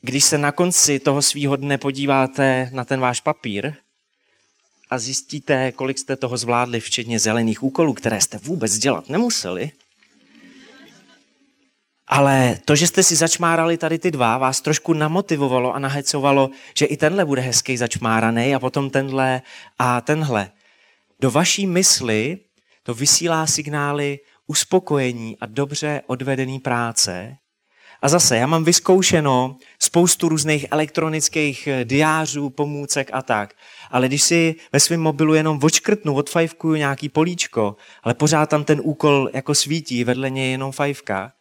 [0.01, 3.75] když se na konci toho svýho dne podíváte na ten váš papír
[4.91, 9.71] a zjistíte, kolik jste toho zvládli, včetně zelených úkolů, které jste vůbec dělat nemuseli.
[12.15, 16.87] Ale to, že jste si začmárali tady ty dva, vás trošku namotivovalo a nahecovalo, že
[16.87, 19.43] i tenhle bude hezký začmáraný a potom tenhle
[19.79, 20.51] a tenhle.
[21.21, 22.39] Do vaší mysli
[22.83, 27.37] to vysílá signály uspokojení a dobře odvedený práce.
[28.03, 33.55] A zase, já mám vyzkoušeno spoustu různých elektronických eh, diářů, pomůcek a tak.
[33.91, 38.81] Ale když si ve svém mobilu jenom odškrtnu, odfajfkuju nějaký políčko, ale pořád tam ten
[38.85, 41.33] úkol jako svítí, vedle něj jenom fajfka,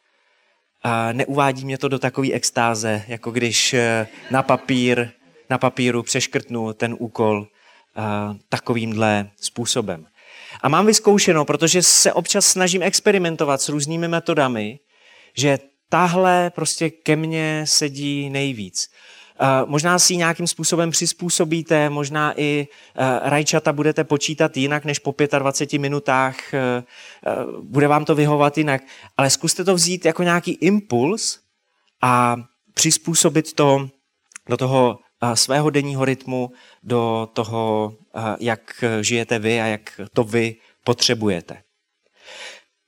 [0.84, 5.10] a neuvádí mě to do takové extáze, jako když eh, na, papír,
[5.50, 7.48] na papíru přeškrtnu ten úkol
[7.96, 10.06] a, takovýmhle způsobem.
[10.62, 14.80] A mám vyzkoušeno, protože se občas snažím experimentovat s různými metodami,
[15.38, 15.60] že
[15.90, 18.90] tahle prostě ke mně sedí nejvíc.
[19.42, 25.00] Uh, možná si ji nějakým způsobem přizpůsobíte, možná i uh, rajčata budete počítat jinak než
[25.00, 28.82] po 25 minutách, uh, bude vám to vyhovat jinak,
[29.18, 31.40] ale zkuste to vzít jako nějaký impuls
[32.02, 32.36] a
[32.74, 33.90] přizpůsobit to
[34.50, 35.00] do toho
[35.34, 36.52] svého denního rytmu,
[36.84, 37.94] do toho,
[38.40, 41.62] jak žijete vy a jak to vy potřebujete.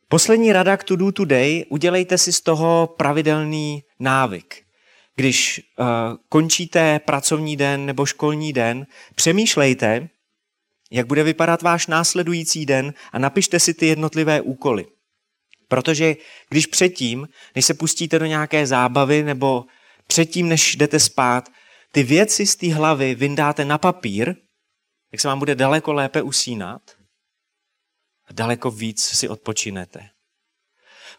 [0.07, 4.62] Poslední rada k To Do Today, udělejte si z toho pravidelný návyk.
[5.16, 5.86] Když uh,
[6.30, 10.09] končíte pracovní den nebo školní den, přemýšlejte,
[10.91, 14.86] jak bude vypadat váš následující den a napište si ty jednotlivé úkoly.
[15.68, 16.16] Protože
[16.49, 19.66] když předtím, než se pustíte do nějaké zábavy nebo
[20.07, 21.49] předtím, než jdete spát,
[21.91, 24.36] ty věci z té hlavy vyndáte na papír,
[25.11, 26.82] tak se vám bude daleko lépe usínat
[28.26, 30.09] a daleko víc si odpočinete.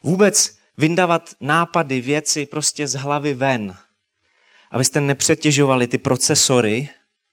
[0.02, 3.76] Vůbec vyndávat nápady, věci prostě z hlavy ven,
[4.70, 6.88] abyste nepřetěžovali ty procesory,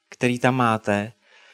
[0.10, 1.14] který tam máte,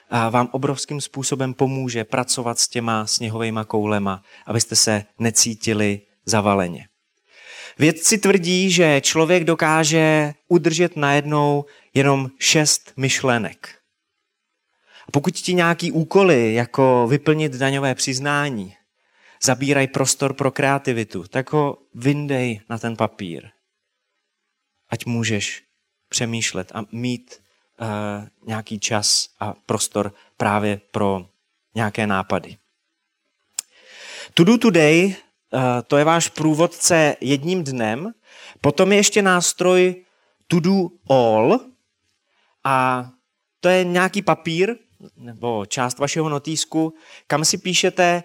[0.09, 6.87] a vám obrovským způsobem pomůže pracovat s těma sněhovými koulema, abyste se necítili zavaleně.
[7.79, 13.75] Vědci tvrdí, že člověk dokáže udržet najednou jenom šest myšlenek.
[15.07, 18.75] A pokud ti nějaký úkoly, jako vyplnit daňové přiznání,
[19.41, 23.49] zabírají prostor pro kreativitu, tak ho vyndej na ten papír.
[24.89, 25.63] Ať můžeš
[26.09, 27.41] přemýšlet a mít
[27.79, 27.87] uh,
[28.47, 31.29] nějaký čas a prostor právě pro
[31.75, 32.57] nějaké nápady.
[34.33, 35.15] To do today,
[35.53, 38.13] uh, to je váš průvodce jedním dnem,
[38.61, 40.05] potom je ještě nástroj
[40.47, 41.59] to do all
[42.63, 43.09] a
[43.59, 44.75] to je nějaký papír
[45.17, 46.93] nebo část vašeho notýsku,
[47.27, 48.23] kam si píšete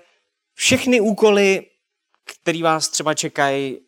[0.55, 1.67] všechny úkoly,
[2.25, 3.79] které vás třeba čekají.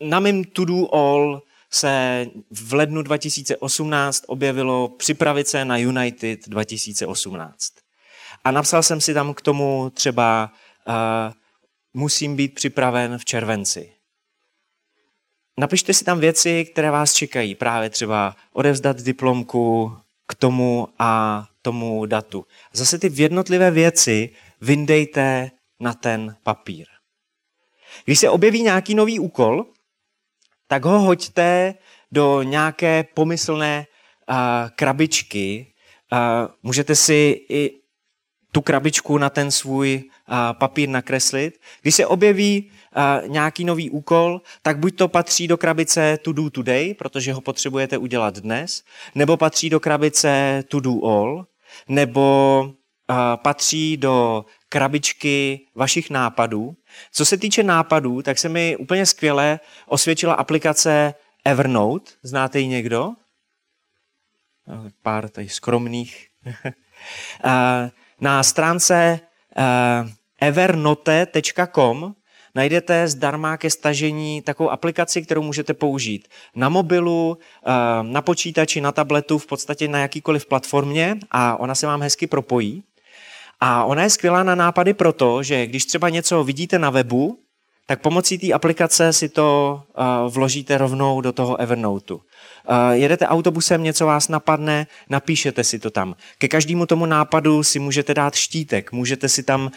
[0.00, 7.72] Na mém to do all se v lednu 2018 objevilo připravit se na United 2018.
[8.44, 10.52] A napsal jsem si tam k tomu třeba
[10.88, 10.94] uh,
[11.94, 13.92] musím být připraven v červenci.
[15.58, 17.54] Napište si tam věci, které vás čekají.
[17.54, 19.96] Právě třeba odevzdat diplomku
[20.26, 22.46] k tomu a tomu datu.
[22.72, 24.30] Zase ty jednotlivé věci
[24.60, 25.50] vyndejte
[25.80, 26.86] na ten papír.
[28.04, 29.64] Když se objeví nějaký nový úkol,
[30.68, 31.74] tak ho hoďte
[32.12, 33.86] do nějaké pomyslné
[34.30, 34.36] uh,
[34.76, 35.74] krabičky.
[36.12, 36.18] Uh,
[36.62, 37.80] můžete si i
[38.52, 41.60] tu krabičku na ten svůj uh, papír nakreslit.
[41.82, 46.50] Když se objeví uh, nějaký nový úkol, tak buď to patří do krabice To Do
[46.50, 48.82] Today, protože ho potřebujete udělat dnes,
[49.14, 51.46] nebo patří do krabice To Do All,
[51.88, 52.74] nebo
[53.36, 56.76] patří do krabičky vašich nápadů.
[57.12, 62.10] Co se týče nápadů, tak se mi úplně skvěle osvědčila aplikace Evernote.
[62.22, 63.10] Znáte ji někdo?
[65.02, 66.26] Pár tady skromných.
[68.20, 69.20] Na stránce
[70.40, 72.14] evernote.com
[72.54, 77.38] najdete zdarma ke stažení takovou aplikaci, kterou můžete použít na mobilu,
[78.02, 82.84] na počítači, na tabletu, v podstatě na jakýkoliv platformě a ona se vám hezky propojí.
[83.60, 87.38] A ona je skvělá na nápady proto, že když třeba něco vidíte na webu,
[87.86, 92.16] tak pomocí té aplikace si to uh, vložíte rovnou do toho Evernoteu.
[92.16, 92.22] Uh,
[92.92, 96.14] jedete autobusem, něco vás napadne, napíšete si to tam.
[96.38, 99.70] Ke každému tomu nápadu si můžete dát štítek, můžete si tam uh,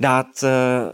[0.00, 0.26] dát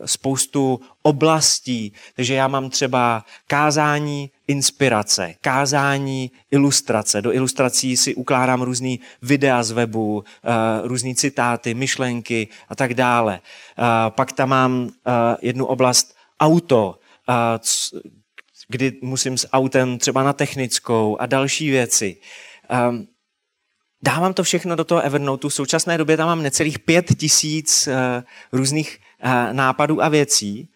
[0.05, 1.93] spoustu oblastí.
[2.17, 7.23] Takže já mám třeba kázání inspirace, kázání, ilustrace.
[7.23, 10.23] Do ilustrací si ukládám různý videa z webu, uh,
[10.83, 13.41] různý citáty, myšlenky a tak dále.
[13.79, 14.91] Uh, pak tam mám uh,
[15.43, 16.99] jednu oblast auto,
[18.69, 22.17] kdy musím s autem třeba na technickou a další věci.
[22.89, 23.07] Um,
[24.03, 25.49] dávám to všechno do toho Evernote.
[25.49, 27.89] V současné době tam mám necelých pět tisíc
[28.53, 28.99] různých
[29.53, 30.69] nápadů a věcí.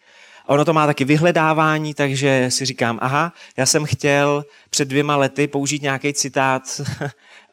[0.47, 5.47] Ono to má taky vyhledávání, takže si říkám, aha, já jsem chtěl před dvěma lety
[5.47, 6.81] použít nějaký citát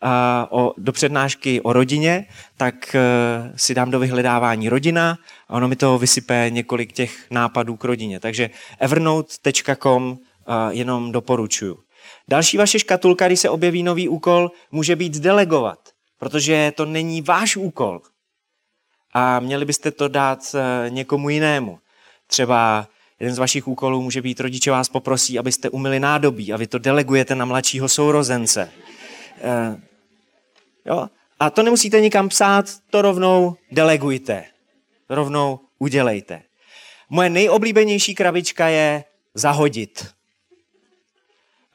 [0.51, 2.27] o, do přednášky o rodině,
[2.57, 5.19] tak uh, si dám do vyhledávání rodina
[5.49, 8.21] a ono mi to vysype několik těch nápadů k rodině.
[8.21, 10.17] Takže evernote.com uh,
[10.71, 11.79] jenom doporučuju.
[12.29, 15.79] Další vaše škatulka, když se objeví nový úkol, může být delegovat,
[16.19, 18.01] protože to není váš úkol.
[19.15, 20.61] A měli byste to dát uh,
[20.91, 21.79] někomu jinému.
[22.31, 22.89] Třeba
[23.21, 26.79] jeden z vašich úkolů může být, rodiče vás poprosí, abyste umili nádobí a vy to
[26.79, 28.71] delegujete na mladšího sourozence.
[30.87, 31.09] Jo?
[31.41, 34.45] A to nemusíte nikam psát, to rovnou delegujte.
[35.07, 36.43] To rovnou udělejte.
[37.09, 39.05] Moje nejoblíbenější krabička je
[39.35, 40.15] zahodit.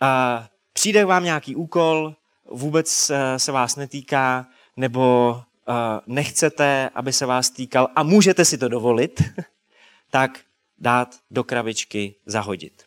[0.02, 2.16] A přijde vám nějaký úkol,
[2.52, 4.48] vůbec eh, se vás netýká,
[4.78, 5.36] nebo
[5.70, 5.74] eh,
[6.08, 9.24] nechcete, aby se vás týkal a můžete si to dovolit,
[10.12, 10.45] tak
[10.78, 12.84] dát do krabičky zahodit.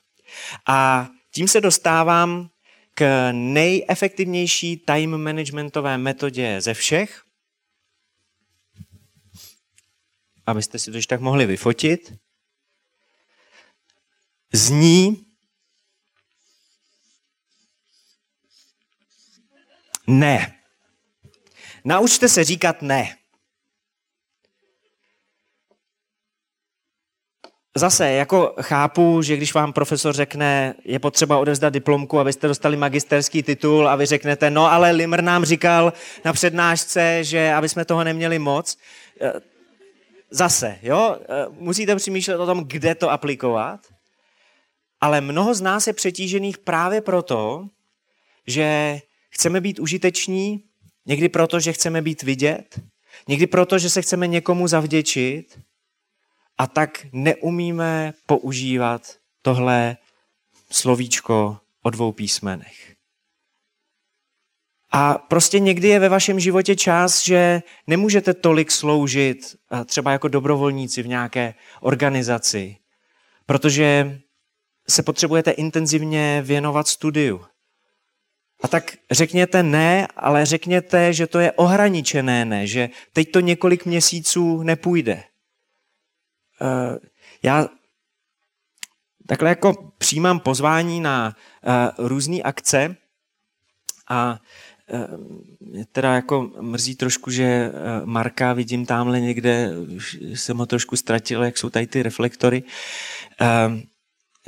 [0.67, 2.51] A tím se dostávám
[2.95, 7.23] k nejefektivnější time managementové metodě ze všech,
[10.47, 12.15] abyste si to tak mohli vyfotit,
[14.53, 15.27] zní
[20.07, 20.61] ne.
[21.85, 23.18] Naučte se říkat ne.
[27.79, 33.43] Zase, jako chápu, že když vám profesor řekne, je potřeba odevzdat diplomku, abyste dostali magisterský
[33.43, 35.93] titul a vy řeknete, no ale Limr nám říkal
[36.25, 38.79] na přednášce, že aby jsme toho neměli moc.
[39.21, 39.33] Eh,
[40.31, 43.81] zase, jo, eh, musíte přemýšlet o tom, kde to aplikovat,
[45.01, 47.69] ale mnoho z nás je přetížených právě proto,
[48.47, 48.99] že
[49.31, 50.65] chceme být užiteční,
[51.07, 52.81] někdy proto, že chceme být vidět,
[53.29, 55.59] někdy proto, že se chceme někomu zavděčit,
[56.59, 59.97] a tak neumíme používat tohle
[60.71, 62.95] slovíčko o dvou písmenech.
[64.93, 71.03] A prostě někdy je ve vašem životě čas, že nemůžete tolik sloužit třeba jako dobrovolníci
[71.03, 72.77] v nějaké organizaci,
[73.47, 74.21] protože
[74.89, 77.45] se potřebujete intenzivně věnovat studiu.
[78.63, 83.87] A tak řekněte ne, ale řekněte, že to je ohraničené ne, že teď to několik
[83.87, 85.25] měsíců nepůjde.
[86.61, 86.99] Eh,
[87.43, 87.69] já
[89.27, 91.37] takhle jako přijímám pozvání na
[91.97, 92.97] uh, různé akce
[94.09, 94.41] a
[94.93, 95.21] uh,
[95.61, 97.73] mě teda jako mrzí trošku, že
[98.05, 99.71] Marka vidím tamhle někde,
[100.21, 102.63] jsem ho trošku ztratil, jak jsou tady ty reflektory.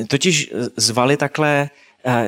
[0.08, 1.70] Totiž zvali takhle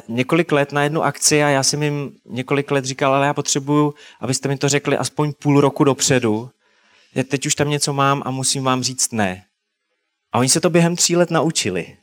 [0.08, 3.94] několik let na jednu akci a já jsem jim několik let říkal, ale já potřebuju,
[4.20, 6.50] abyste mi to řekli aspoň půl roku dopředu.
[7.14, 9.44] Já teď už tam něco mám a musím vám říct ne.
[10.32, 11.96] A oni se to během tří let naučili.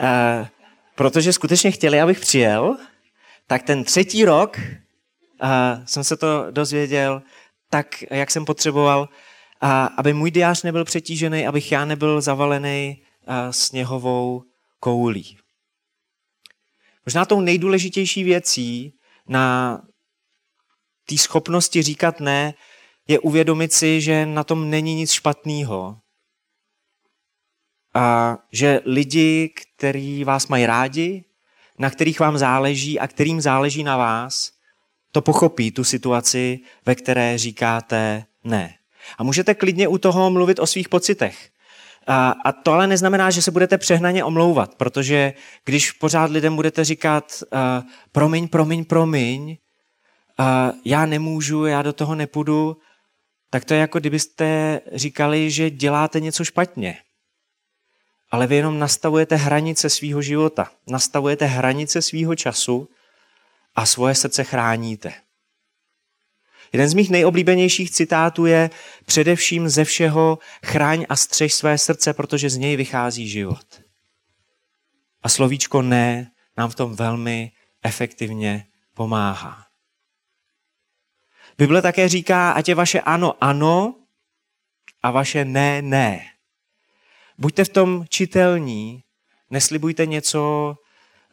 [0.00, 0.48] E,
[0.94, 2.76] protože skutečně chtěli, abych přijel,
[3.46, 4.72] tak ten třetí rok e,
[5.84, 7.22] jsem se to dozvěděl
[7.70, 9.08] tak, jak jsem potřeboval,
[9.60, 14.42] a aby můj diář nebyl přetížený, abych já nebyl zavalený e, sněhovou
[14.80, 15.36] koulí.
[17.06, 18.94] Možná tou nejdůležitější věcí
[19.28, 19.78] na
[21.08, 22.54] té schopnosti říkat ne
[23.08, 25.96] je uvědomit si, že na tom není nic špatného,
[27.94, 31.24] a že lidi, kteří vás mají rádi,
[31.78, 34.52] na kterých vám záleží a kterým záleží na vás,
[35.12, 38.74] to pochopí tu situaci, ve které říkáte ne.
[39.18, 41.50] A můžete klidně u toho mluvit o svých pocitech.
[42.06, 45.32] A, a to ale neznamená, že se budete přehnaně omlouvat, protože
[45.64, 47.58] když pořád lidem budete říkat uh,
[48.12, 49.56] promiň, promiň, promiň,
[50.38, 50.46] uh,
[50.84, 52.76] já nemůžu, já do toho nepůjdu,
[53.50, 56.96] tak to je jako kdybyste říkali, že děláte něco špatně
[58.34, 62.88] ale vy jenom nastavujete hranice svýho života, nastavujete hranice svýho času
[63.74, 65.12] a svoje srdce chráníte.
[66.72, 68.70] Jeden z mých nejoblíbenějších citátů je
[69.04, 73.82] především ze všeho chráň a střež své srdce, protože z něj vychází život.
[75.22, 79.66] A slovíčko ne nám v tom velmi efektivně pomáhá.
[81.58, 83.94] Bible také říká, ať je vaše ano ano
[85.02, 86.33] a vaše ne ne.
[87.38, 89.00] Buďte v tom čitelní,
[89.50, 90.74] neslibujte něco,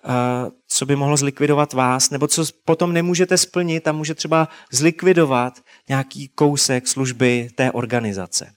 [0.05, 5.59] eh, co by mohlo zlikvidovat vás, nebo co potom nemůžete splnit a může třeba zlikvidovat
[5.89, 8.53] nějaký kousek služby té organizace.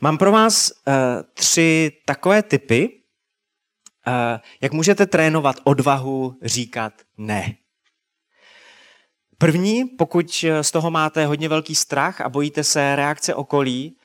[0.00, 0.94] Mám pro vás uh,
[1.34, 4.14] tři takové typy, uh,
[4.60, 7.54] jak můžete trénovat odvahu říkat ne.
[9.38, 13.96] První, pokud z toho máte hodně velký strach a bojíte se reakce okolí,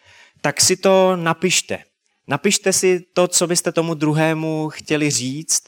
[0.45, 1.83] tak si to napište.
[2.27, 5.63] Napište si to, co byste tomu druhému chtěli říct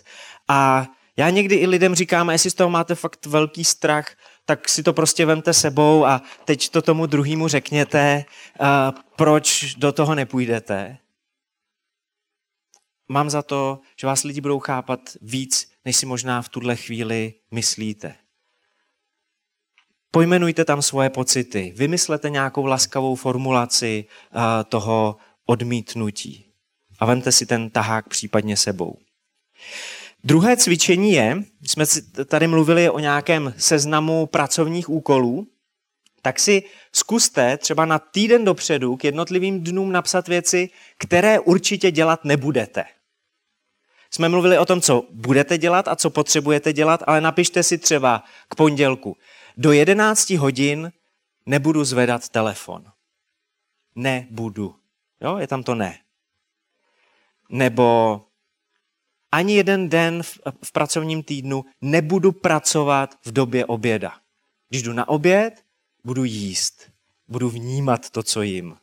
[0.48, 4.16] a já někdy i lidem říkám, jestli z toho máte fakt velký strach,
[4.46, 8.26] tak si to prostě vemte sebou a teď to tomu druhému řekněte,
[9.16, 10.98] proč do toho nepůjdete.
[13.10, 17.34] Mám za to, že vás lidi budou chápat víc, než si možná v tuhle chvíli
[17.52, 18.16] myslíte.
[20.18, 24.06] Pojmenujte tam svoje pocity, vymyslete nějakou laskavou formulaci
[24.70, 26.46] toho odmítnutí
[27.00, 28.98] a vemte si ten tahák případně sebou.
[30.24, 31.86] Druhé cvičení je, jsme
[32.26, 35.48] tady mluvili o nějakém seznamu pracovních úkolů,
[36.22, 36.64] tak si
[36.94, 42.86] zkuste třeba na týden dopředu k jednotlivým dnům napsat věci, které určitě dělat nebudete.
[44.12, 48.24] Jsme mluvili o tom, co budete dělat a co potřebujete dělat, ale napište si třeba
[48.50, 49.18] k pondělku.
[49.58, 50.92] Do 11 hodin
[51.46, 52.86] nebudu zvedat telefon.
[53.96, 54.76] Nebudu.
[55.22, 56.00] Jo, je tam to ne.
[57.50, 58.22] Nebo
[59.32, 64.20] ani jeden den v, v pracovním týdnu nebudu pracovat v době oběda.
[64.70, 65.66] Když jdu na oběd,
[66.04, 66.92] budu jíst.
[67.28, 68.78] Budu vnímat to, co jim.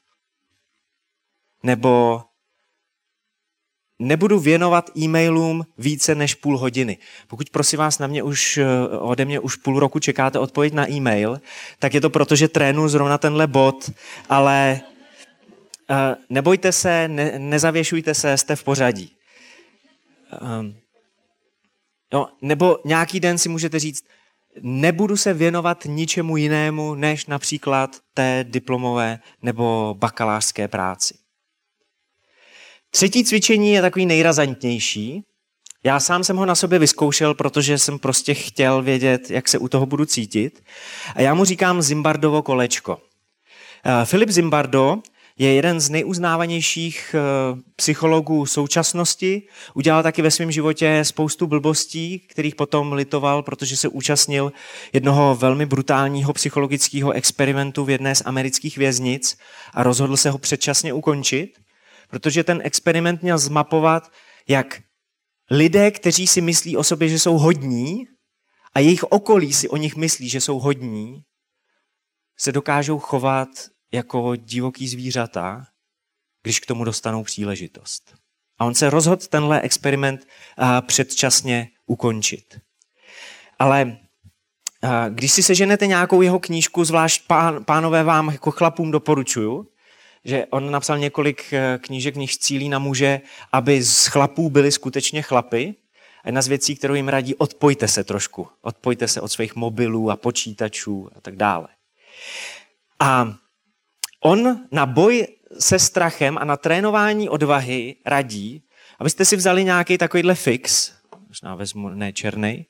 [1.62, 2.22] Nebo
[3.98, 6.98] nebudu věnovat e-mailům více než půl hodiny.
[7.28, 8.66] Pokud prosím vás na mě už, eh,
[8.98, 11.40] ode mě už půl roku čekáte odpověď na e-mail,
[11.78, 13.90] tak je to proto, že trénu zrovna tenhle bod,
[14.28, 14.80] ale
[15.90, 15.96] uh,
[16.30, 19.12] nebojte se, ne, nezavěšujte se, jste v pořadí.
[20.60, 20.76] Um,
[22.12, 24.04] no, nebo nějaký den si můžete říct,
[24.62, 31.23] nebudu se věnovat ničemu jinému, než například té diplomové nebo bakalářské práci.
[32.94, 35.22] Třetí cvičení je takový nejrazantnější.
[35.84, 39.68] Já sám jsem ho na sobě vyzkoušel, protože jsem prostě chtěl vědět, jak se u
[39.68, 40.62] toho budu cítit.
[41.14, 42.98] A já mu říkám Zimbardovo kolečko.
[43.84, 44.96] Eh, Filip Zimbardo
[45.38, 49.42] je jeden z nejuznávanějších eh, psychologů současnosti.
[49.74, 54.52] Udělal taky ve svém životě spoustu blbostí, kterých potom litoval, protože se účastnil
[54.92, 59.36] jednoho velmi brutálního psychologického experimentu v jedné z amerických věznic
[59.72, 61.63] a rozhodl se ho předčasně ukončit
[62.08, 64.12] protože ten experiment měl zmapovat,
[64.48, 64.82] jak
[65.50, 68.06] lidé, kteří si myslí o sobě, že jsou hodní,
[68.74, 71.22] a jejich okolí si o nich myslí, že jsou hodní,
[72.38, 73.48] se dokážou chovat
[73.92, 75.66] jako divoký zvířata,
[76.42, 78.14] když k tomu dostanou příležitost.
[78.58, 80.26] A on se rozhodl tenhle experiment
[80.86, 82.60] předčasně ukončit.
[83.58, 83.98] Ale
[85.08, 89.68] když si seženete nějakou jeho knížku, zvlášť pán, pánové vám jako chlapům doporučuju,
[90.24, 93.20] že on napsal několik eh, knížek, v cílí na muže,
[93.52, 95.74] aby z chlapů byli skutečně chlapy.
[96.24, 98.48] A jedna z věcí, kterou jim radí, odpojte se trošku.
[98.62, 101.68] Odpojte se od svých mobilů a počítačů a tak dále.
[103.00, 103.34] A
[104.20, 105.26] on na boj
[105.58, 108.62] se strachem a na trénování odvahy radí,
[108.98, 110.92] abyste si vzali nějaký takovýhle fix,
[111.28, 112.66] možná vezmu ne černý,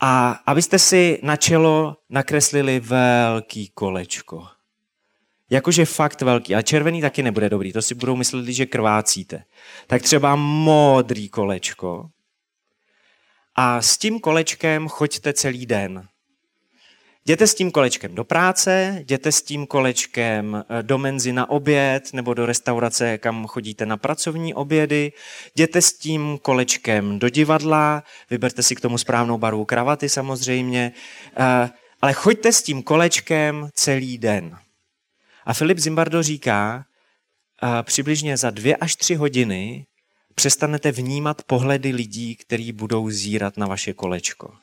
[0.00, 4.53] a abyste si na čelo nakreslili velký kolečko.
[5.50, 6.54] Jakože fakt velký.
[6.54, 9.44] A červený taky nebude dobrý, to si budou myslet, že krvácíte.
[9.86, 12.08] Tak třeba modrý kolečko.
[13.56, 16.08] A s tím kolečkem choďte celý den.
[17.26, 22.12] Jděte s tím kolečkem do práce, jděte s tím kolečkem eh, do menzy na oběd
[22.12, 25.12] nebo do restaurace, kam chodíte na pracovní obědy.
[25.54, 30.92] Jděte s tím kolečkem do divadla, vyberte si k tomu správnou barvu kravaty samozřejmě,
[31.36, 31.70] eh,
[32.02, 34.58] ale choďte s tím kolečkem celý den.
[35.44, 36.84] A Filip Zimbardo říká,
[37.60, 39.86] a přibližně za dvě až tři hodiny
[40.34, 44.54] přestanete vnímat pohledy lidí, kteří budou zírat na vaše kolečko.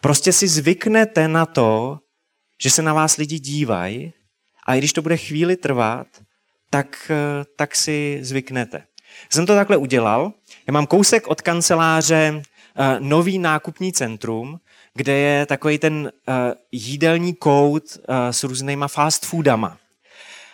[0.00, 1.98] Prostě si zvyknete na to,
[2.62, 4.12] že se na vás lidi dívají
[4.66, 6.06] a i když to bude chvíli trvat,
[6.70, 7.12] tak,
[7.56, 8.84] tak si zvyknete.
[9.30, 10.32] Jsem to takhle udělal.
[10.66, 14.60] Já mám kousek od kanceláře eh, nový nákupní centrum,
[14.94, 16.34] kde je takový ten uh,
[16.72, 19.78] jídelní kout uh, s různýma fast foodama.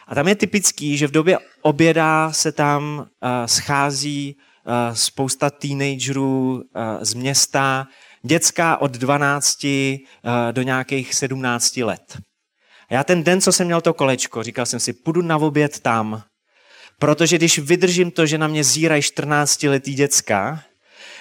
[0.07, 6.53] A tam je typický, že v době oběda se tam uh, schází uh, spousta teenagerů
[6.53, 7.87] uh, z města,
[8.23, 9.71] dětská od 12 uh,
[10.53, 12.19] do nějakých 17 let.
[12.91, 15.81] A já ten den, co jsem měl to kolečko, říkal jsem si, půjdu na oběd
[15.81, 16.23] tam,
[16.99, 20.63] protože když vydržím to, že na mě zírají 14-letý děcka,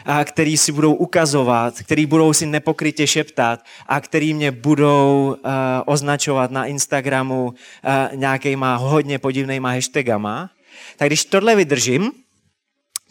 [0.05, 5.51] a který si budou ukazovat, který budou si nepokrytě šeptat a který mě budou uh,
[5.85, 7.53] označovat na Instagramu uh,
[8.15, 10.49] nějakýma hodně podivnýma hashtagama,
[10.97, 12.11] tak když tohle vydržím,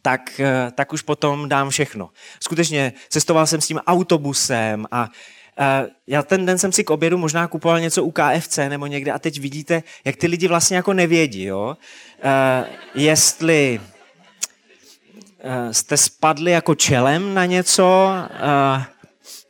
[0.03, 2.11] tak, uh, tak už potom dám všechno.
[2.40, 5.09] Skutečně cestoval jsem s tím autobusem a
[6.07, 9.18] já ten den jsem si k obědu možná kupoval něco u KFC nebo někde a
[9.18, 11.76] teď vidíte, jak ty lidi vlastně jako nevědí, jo?
[12.95, 13.80] jestli
[15.72, 18.09] jste spadli jako čelem na něco,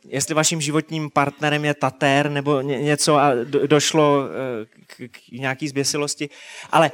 [0.07, 3.31] jestli vaším životním partnerem je tatér nebo něco a
[3.67, 4.23] došlo
[4.87, 6.29] k, k nějaký zběsilosti.
[6.71, 6.91] Ale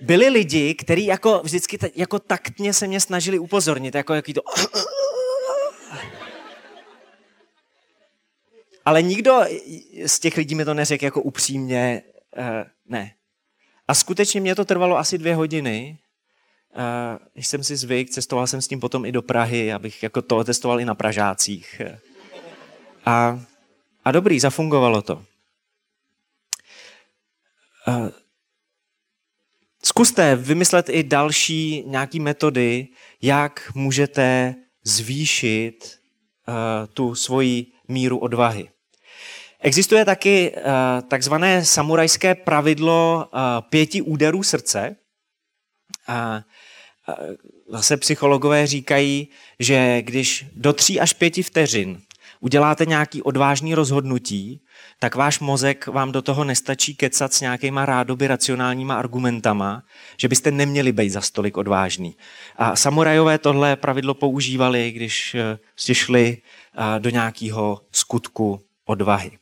[0.00, 4.40] byli lidi, kteří jako vždycky jako taktně se mě snažili upozornit, jako jaký to...
[8.84, 9.40] Ale nikdo
[10.06, 12.02] z těch lidí mi to neřekl jako upřímně,
[12.88, 13.14] ne.
[13.88, 15.98] A skutečně mě to trvalo asi dvě hodiny,
[17.34, 20.44] když jsem si zvyk, cestoval jsem s tím potom i do Prahy, abych jako to
[20.44, 21.82] testoval i na Pražácích.
[23.06, 23.40] A,
[24.04, 25.24] a dobrý, zafungovalo to.
[27.88, 28.08] Uh,
[29.86, 32.88] Zkuste vymyslet i další nějaké metody,
[33.22, 34.54] jak můžete
[34.84, 35.98] zvýšit
[36.48, 36.54] uh,
[36.94, 38.68] tu svoji míru odvahy.
[39.60, 40.62] Existuje taky uh,
[41.08, 44.96] takzvané samurajské pravidlo uh, pěti úderů srdce.
[46.08, 46.14] Uh,
[47.68, 49.28] zase psychologové říkají,
[49.58, 52.00] že když do tří až pěti vteřin
[52.40, 54.60] uděláte nějaký odvážný rozhodnutí,
[54.98, 59.82] tak váš mozek vám do toho nestačí kecat s nějakýma rádoby racionálníma argumentama,
[60.16, 62.16] že byste neměli být za stolik odvážný.
[62.56, 69.38] A samurajové tohle pravidlo používali, když eh, jste šli eh, do nějakého skutku odvahy.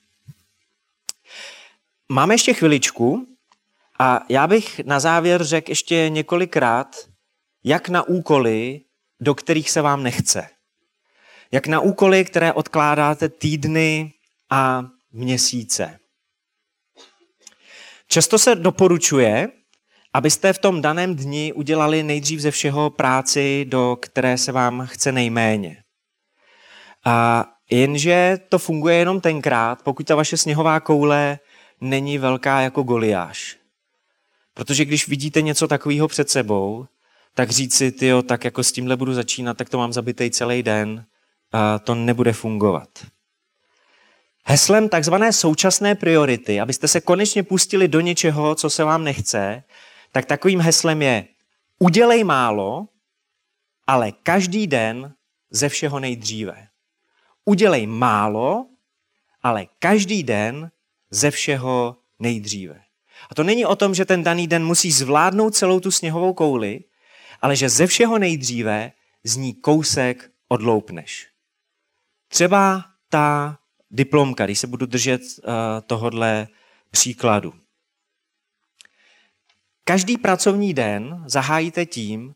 [2.08, 3.26] Máme ještě chviličku
[3.98, 6.96] a já bych na závěr řekl ještě několikrát,
[7.64, 8.80] jak na úkoly,
[9.20, 10.48] do kterých se vám nechce.
[11.52, 14.12] Jak na úkoly, které odkládáte týdny
[14.50, 15.98] a měsíce.
[18.08, 19.48] Často se doporučuje,
[20.12, 25.12] abyste v tom daném dni udělali nejdřív ze všeho práci, do které se vám chce
[25.12, 25.82] nejméně.
[27.04, 31.38] A jenže to funguje jenom tenkrát, pokud ta vaše sněhová koule
[31.80, 33.56] není velká jako Goliáš.
[34.54, 36.86] Protože když vidíte něco takového před sebou,
[37.34, 40.62] tak říct si, tyjo, tak jako s tímhle budu začínat, tak to mám zabitej celý
[40.62, 41.06] den,
[41.52, 42.88] a to nebude fungovat.
[44.44, 49.62] Heslem takzvané současné priority, abyste se konečně pustili do něčeho, co se vám nechce,
[50.12, 51.26] tak takovým heslem je
[51.78, 52.88] udělej málo,
[53.86, 55.14] ale každý den
[55.50, 56.66] ze všeho nejdříve.
[57.44, 58.66] Udělej málo,
[59.42, 60.70] ale každý den
[61.10, 62.80] ze všeho nejdříve.
[63.30, 66.80] A to není o tom, že ten daný den musí zvládnout celou tu sněhovou kouli,
[67.44, 68.92] ale že ze všeho nejdříve
[69.24, 71.28] z ní kousek odloupneš.
[72.28, 73.58] Třeba ta
[73.90, 75.52] diplomka, když se budu držet uh,
[75.86, 76.48] tohodle
[76.90, 77.54] příkladu.
[79.84, 82.34] Každý pracovní den zahájíte tím,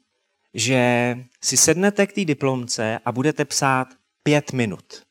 [0.54, 3.88] že si sednete k té diplomce a budete psát
[4.22, 5.02] pět minut.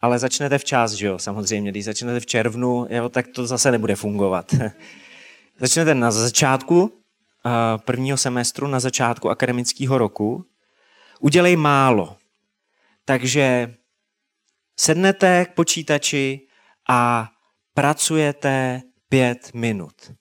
[0.00, 1.70] Ale začnete včas, že jo, samozřejmě.
[1.70, 4.54] Když začnete v červnu, jo, tak to zase nebude fungovat.
[5.58, 7.03] začnete na začátku
[7.84, 10.46] prvního semestru, na začátku akademického roku.
[11.20, 12.16] Udělej málo.
[13.04, 13.74] Takže
[14.76, 16.48] sednete k počítači
[16.88, 17.30] a
[17.74, 20.12] pracujete pět minut.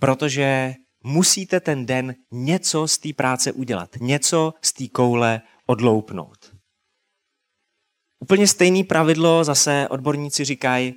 [0.00, 6.54] Protože musíte ten den něco z té práce udělat, něco z té koule odloupnout.
[8.20, 10.94] Úplně stejný pravidlo zase odborníci říkají,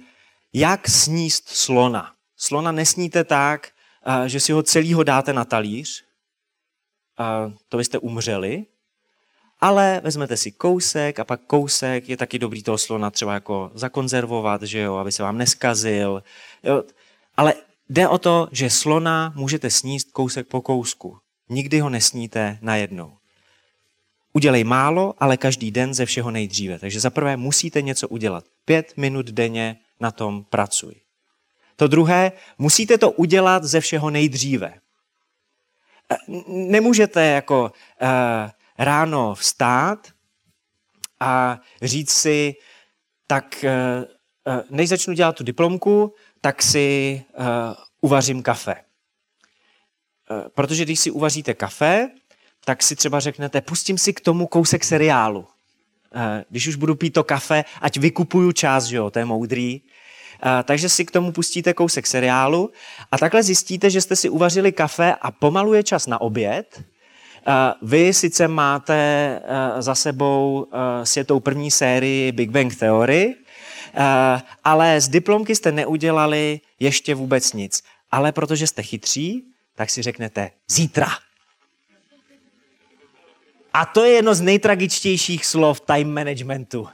[0.53, 2.13] jak sníst slona.
[2.37, 3.72] Slona nesníte tak,
[4.25, 6.03] že si ho celýho dáte na talíř,
[7.69, 8.65] to byste umřeli,
[9.59, 14.61] ale vezmete si kousek a pak kousek je taky dobrý toho slona třeba jako zakonzervovat,
[14.63, 16.23] že jo, aby se vám neskazil.
[16.63, 16.83] Jo.
[17.37, 17.53] Ale
[17.89, 21.17] jde o to, že slona můžete sníst kousek po kousku.
[21.49, 23.17] Nikdy ho nesníte najednou.
[24.33, 26.79] Udělej málo, ale každý den ze všeho nejdříve.
[26.79, 28.45] Takže zaprvé musíte něco udělat.
[28.65, 30.95] Pět minut denně na tom pracuj.
[31.75, 34.73] To druhé, musíte to udělat ze všeho nejdříve.
[36.47, 37.61] Nemůžete jako
[38.01, 40.07] uh, ráno vstát
[41.19, 42.55] a říct si,
[43.27, 44.05] tak eh,
[44.47, 47.45] eh, než začnu dělat tu diplomku, tak si uh,
[48.01, 48.75] uvařím kafe.
[48.75, 52.09] Uh, protože když si uvaříte kafe,
[52.65, 55.39] tak si třeba řeknete, pustím si k tomu kousek seriálu.
[55.39, 55.47] Uh,
[56.49, 59.81] když už budu pít to kafe, ať vykupuju čas, že jo, to je moudrý.
[60.63, 62.71] Takže si k tomu pustíte kousek seriálu
[63.11, 66.83] a takhle zjistíte, že jste si uvařili kafe a pomalu je čas na oběd
[67.81, 69.41] vy sice máte
[69.79, 70.67] za sebou
[71.03, 73.35] světou první sérii Big Bang Theory,
[74.63, 77.83] ale z diplomky jste neudělali ještě vůbec nic.
[78.11, 79.43] Ale protože jste chytří,
[79.75, 81.07] tak si řeknete zítra.
[83.73, 86.87] A to je jedno z nejtragičtějších slov time managementu.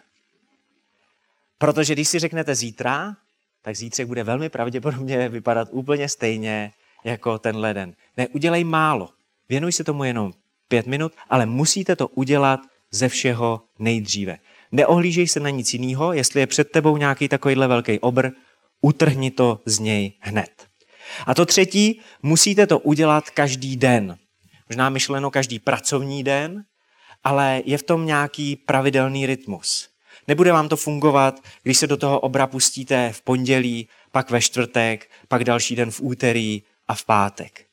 [1.57, 3.15] Protože když si řeknete zítra,
[3.61, 6.71] tak zítřek bude velmi pravděpodobně vypadat úplně stejně
[7.03, 7.95] jako ten leden.
[8.17, 9.09] Ne, udělej málo.
[9.49, 10.33] Věnuj se tomu jenom
[10.67, 12.59] pět minut, ale musíte to udělat
[12.91, 14.37] ze všeho nejdříve.
[14.71, 18.29] Neohlížej se na nic jiného, jestli je před tebou nějaký takovýhle velký obr,
[18.81, 20.67] utrhni to z něj hned.
[21.25, 24.17] A to třetí, musíte to udělat každý den.
[24.69, 26.63] Možná myšleno každý pracovní den,
[27.23, 29.89] ale je v tom nějaký pravidelný rytmus.
[30.29, 35.11] Nebude vám to fungovat, když se do toho obra pustíte v pondělí, pak ve čtvrtek,
[35.27, 37.65] pak další den v úterý a v pátek.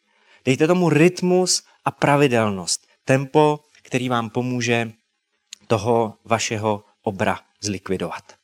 [0.45, 2.87] Dejte tomu rytmus a pravidelnost.
[3.05, 4.93] Tempo, který vám pomůže
[5.67, 8.35] toho vašeho obra zlikvidovat.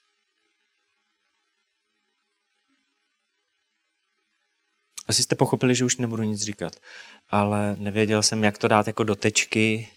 [5.06, 6.76] Asi jste pochopili, že už nebudu nic říkat,
[7.28, 9.88] ale nevěděl jsem, jak to dát jako do tečky,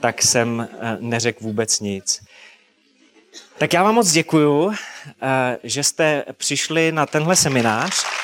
[0.00, 0.68] tak jsem
[1.00, 2.27] neřekl vůbec nic.
[3.58, 4.72] Tak já vám moc děkuju,
[5.62, 8.17] že jste přišli na tenhle seminář.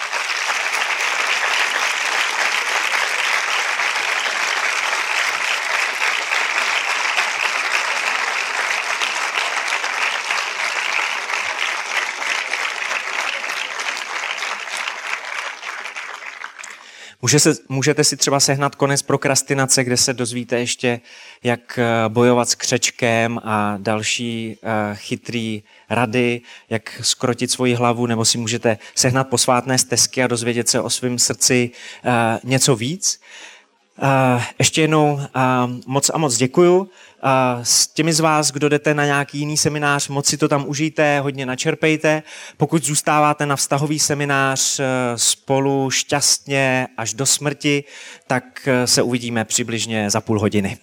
[17.24, 21.00] Může se, můžete si třeba sehnat konec prokrastinace, kde se dozvíte ještě,
[21.42, 28.24] jak eh, bojovat s křečkem a další uh, chytrý rady, jak skrotit svoji hlavu, nebo
[28.24, 31.70] si můžete sehnat posvátné stezky a dozvědět se o svém srdci
[32.04, 32.10] uh,
[32.50, 33.20] něco víc.
[34.02, 35.20] Uh, ještě jednou uh,
[35.86, 36.90] moc a moc děkuju.
[37.62, 41.20] S těmi z vás, kdo jdete na nějaký jiný seminář, moc si to tam užijte,
[41.20, 42.22] hodně načerpejte.
[42.56, 44.84] Pokud zůstáváte na vztahový seminář eh,
[45.16, 47.84] spolu šťastně až do smrti,
[48.26, 50.78] tak eh, se uvidíme přibližně za půl hodiny.